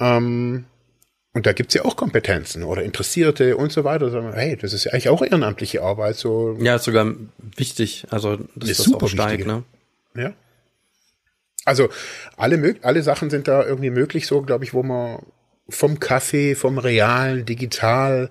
[0.00, 0.64] Ähm,
[1.34, 4.10] und da gibt's ja auch Kompetenzen oder Interessierte und so weiter.
[4.10, 6.16] Sagen, hey, das ist ja eigentlich auch ehrenamtliche Arbeit.
[6.16, 7.14] So ja, ist sogar
[7.56, 8.08] wichtig.
[8.10, 9.62] Also das ist super auch steigt, ne?
[10.16, 10.32] Ja.
[11.64, 11.90] Also
[12.36, 15.20] alle, alle Sachen sind da irgendwie möglich, so glaube ich, wo man
[15.68, 18.30] vom Kaffee, vom Realen, digital,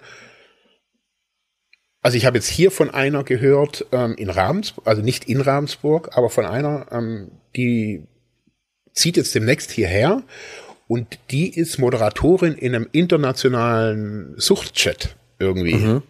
[2.01, 6.17] also ich habe jetzt hier von einer gehört ähm, in Ravensburg, also nicht in Ravensburg,
[6.17, 8.03] aber von einer, ähm, die
[8.93, 10.23] zieht jetzt demnächst hierher
[10.87, 15.75] und die ist Moderatorin in einem internationalen Suchtchat irgendwie.
[15.75, 16.01] Mhm.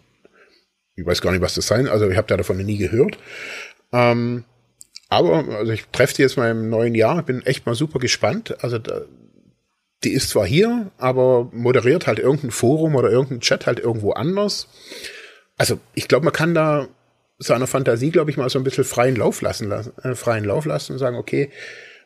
[0.96, 1.88] Ich weiß gar nicht, was das sein.
[1.88, 3.18] Also ich habe da davon nie gehört.
[3.92, 4.44] Ähm,
[5.08, 7.22] aber also ich treffe sie jetzt mal im neuen Jahr.
[7.22, 8.62] Bin echt mal super gespannt.
[8.64, 9.02] Also da,
[10.04, 14.68] die ist zwar hier, aber moderiert halt irgendein Forum oder irgendein Chat halt irgendwo anders
[15.62, 16.88] also ich glaube, man kann da
[17.38, 20.94] seiner Fantasie, glaube ich, mal so ein bisschen freien Lauf lassen, äh, freien Lauf lassen
[20.94, 21.50] und sagen, okay,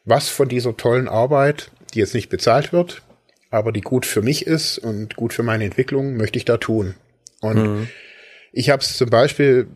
[0.05, 3.01] was von dieser tollen Arbeit, die jetzt nicht bezahlt wird,
[3.49, 6.97] aber die gut für mich ist und gut für meine Entwicklung, möchte ich da tun.
[7.41, 7.89] Und mhm.
[8.53, 9.69] ich habe es zum Beispiel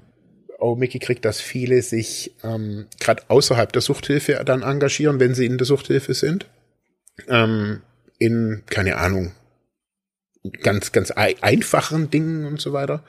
[0.58, 5.56] auch mitgekriegt, dass viele sich ähm, gerade außerhalb der Suchthilfe dann engagieren, wenn sie in
[5.56, 6.44] der Suchthilfe sind.
[7.28, 7.80] Ähm,
[8.18, 9.32] in, keine Ahnung,
[10.62, 13.04] ganz, ganz einfachen Dingen und so weiter.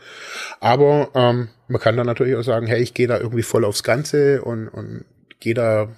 [0.59, 3.83] Aber ähm, man kann dann natürlich auch sagen, hey, ich gehe da irgendwie voll aufs
[3.83, 5.05] Ganze und, und
[5.39, 5.89] gehe da,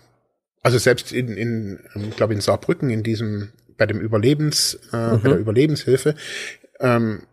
[0.62, 1.80] also selbst in, in
[2.10, 5.22] ich glaube in Saarbrücken, in diesem, bei dem Überlebens, äh, mhm.
[5.22, 6.16] bei der Überlebenshilfe,
[6.80, 7.24] ähm,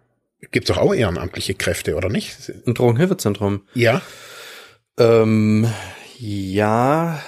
[0.50, 2.50] gibt es doch auch ehrenamtliche Kräfte, oder nicht?
[2.66, 3.62] Ein Drogenhilfezentrum.
[3.74, 4.00] Ja.
[4.98, 5.68] Ähm,
[6.18, 7.20] ja,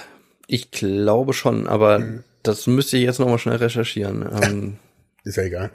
[0.47, 2.23] ich glaube schon, aber mhm.
[2.41, 4.25] das müsste ich jetzt nochmal schnell recherchieren.
[4.41, 4.77] Ähm,
[5.23, 5.71] ist ja egal.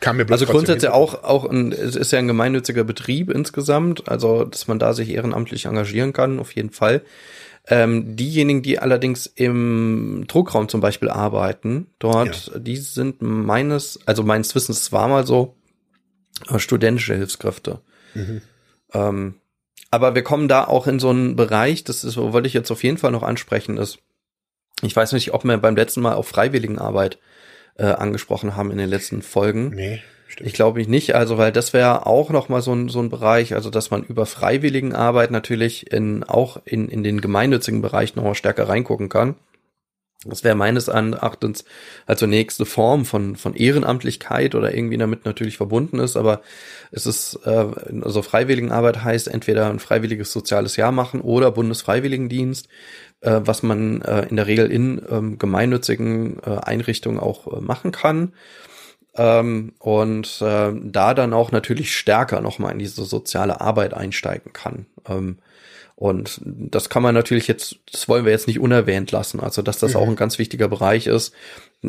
[0.00, 4.08] Kam mir bloß also grundsätzlich auch, auch ein, es ist ja ein gemeinnütziger Betrieb insgesamt,
[4.08, 7.02] also dass man da sich ehrenamtlich engagieren kann, auf jeden Fall.
[7.66, 12.58] Ähm, diejenigen, die allerdings im Druckraum zum Beispiel arbeiten, dort, ja.
[12.58, 15.56] die sind meines, also meines Wissens, es war mal so,
[16.50, 17.80] äh, studentische Hilfskräfte.
[18.12, 18.42] Mhm.
[18.92, 19.34] Ähm,
[19.90, 22.82] aber wir kommen da auch in so einen Bereich, das ist, wollte ich jetzt auf
[22.82, 23.98] jeden Fall noch ansprechen, ist,
[24.82, 27.18] ich weiß nicht, ob wir beim letzten Mal auf Freiwilligenarbeit
[27.76, 29.70] äh, angesprochen haben in den letzten Folgen.
[29.74, 30.02] Nee.
[30.26, 30.48] Stimmt.
[30.48, 33.54] Ich glaube nicht, also weil das wäre auch noch mal so ein, so ein Bereich,
[33.54, 38.34] also dass man über Freiwilligenarbeit natürlich in auch in, in den gemeinnützigen Bereich noch mal
[38.34, 39.36] stärker reingucken kann.
[40.26, 41.64] Das wäre meines Erachtens
[42.06, 46.40] also nächste Form von, von Ehrenamtlichkeit oder irgendwie damit natürlich verbunden ist, aber
[46.90, 47.66] es ist, äh,
[48.02, 52.68] also Freiwilligenarbeit heißt entweder ein freiwilliges soziales Jahr machen oder Bundesfreiwilligendienst,
[53.24, 57.92] äh, was man äh, in der Regel in ähm, gemeinnützigen äh, Einrichtungen auch äh, machen
[57.92, 58.32] kann.
[59.16, 64.86] Ähm, und äh, da dann auch natürlich stärker nochmal in diese soziale Arbeit einsteigen kann.
[65.08, 65.38] Ähm,
[65.96, 69.78] und das kann man natürlich jetzt, das wollen wir jetzt nicht unerwähnt lassen, also dass
[69.78, 70.00] das mhm.
[70.00, 71.32] auch ein ganz wichtiger Bereich ist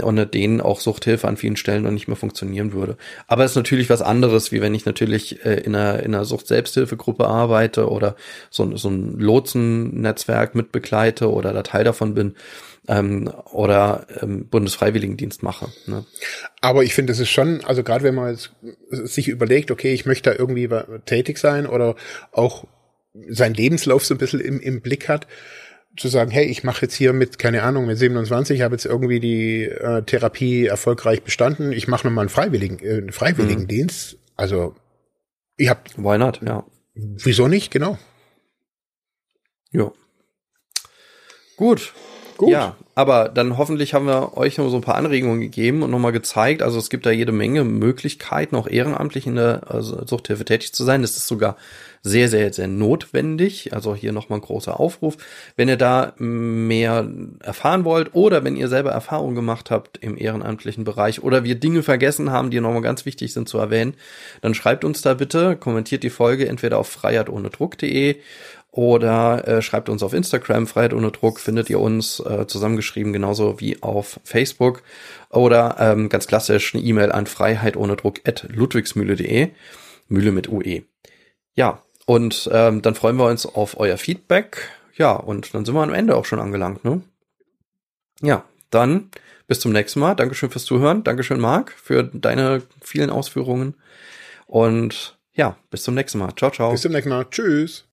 [0.02, 2.98] ohne den auch Suchthilfe an vielen Stellen noch nicht mehr funktionieren würde.
[3.28, 6.26] Aber es ist natürlich was anderes, wie wenn ich natürlich äh, in einer, in einer
[6.26, 8.16] Sucht-Selbsthilfegruppe arbeite oder
[8.50, 12.36] so, so ein Lotsen-Netzwerk mitbegleite oder da Teil davon bin
[12.88, 15.68] ähm, oder ähm, Bundesfreiwilligendienst mache.
[15.86, 16.06] Ne?
[16.62, 18.38] Aber ich finde, es ist schon, also gerade wenn man
[18.89, 20.70] sich überlegt, okay, ich möchte da irgendwie
[21.06, 21.96] tätig sein oder
[22.32, 22.66] auch
[23.30, 25.28] seinen Lebenslauf so ein bisschen im, im Blick hat,
[25.98, 29.20] zu sagen, hey, ich mache jetzt hier mit, keine Ahnung, mit 27, habe jetzt irgendwie
[29.20, 34.14] die äh, Therapie erfolgreich bestanden, ich mache nochmal einen Freiwilligen, äh, Freiwilligendienst.
[34.14, 34.20] Mhm.
[34.36, 34.76] Also,
[35.58, 35.89] ich hab.
[35.98, 36.66] Why not, ja.
[36.93, 37.98] Wieso nicht, genau.
[39.72, 39.91] Ja.
[41.58, 41.93] Gut.
[42.38, 42.50] Gut.
[42.50, 46.12] Ja, aber dann hoffentlich haben wir euch noch so ein paar Anregungen gegeben und nochmal
[46.12, 46.62] gezeigt.
[46.62, 50.84] Also es gibt da jede Menge Möglichkeiten, auch ehrenamtlich in der also Suchthilfe tätig zu
[50.84, 51.02] sein.
[51.02, 51.56] Das ist sogar
[52.06, 53.74] sehr, sehr, sehr notwendig.
[53.74, 55.18] Also hier nochmal ein großer Aufruf.
[55.56, 57.08] Wenn ihr da mehr
[57.42, 61.84] erfahren wollt oder wenn ihr selber Erfahrungen gemacht habt im ehrenamtlichen Bereich oder wir Dinge
[61.84, 63.96] vergessen haben, die nochmal ganz wichtig sind zu erwähnen,
[64.42, 68.18] dann schreibt uns da bitte, kommentiert die Folge entweder auf freiheitohnedruck.de
[68.76, 73.61] oder äh, schreibt uns auf Instagram, Freiheit ohne Druck, findet ihr uns äh, zusammengeschrieben, genauso
[73.61, 74.84] wie auf Facebook.
[75.30, 79.51] Oder ähm, ganz klassisch eine E-Mail an Freiheit ohne Druck at ludwigsmühle.de,
[80.09, 80.82] Mühle mit UE.
[81.53, 84.69] Ja, und ähm, dann freuen wir uns auf euer Feedback.
[84.97, 87.01] Ja, und dann sind wir am Ende auch schon angelangt, ne?
[88.21, 89.09] Ja, dann
[89.47, 90.15] bis zum nächsten Mal.
[90.15, 91.05] Dankeschön fürs Zuhören.
[91.05, 93.76] Dankeschön, Marc, für deine vielen Ausführungen.
[94.47, 96.34] Und ja, bis zum nächsten Mal.
[96.36, 96.71] Ciao, ciao.
[96.71, 97.26] Bis zum nächsten Mal.
[97.30, 97.86] Tschüss.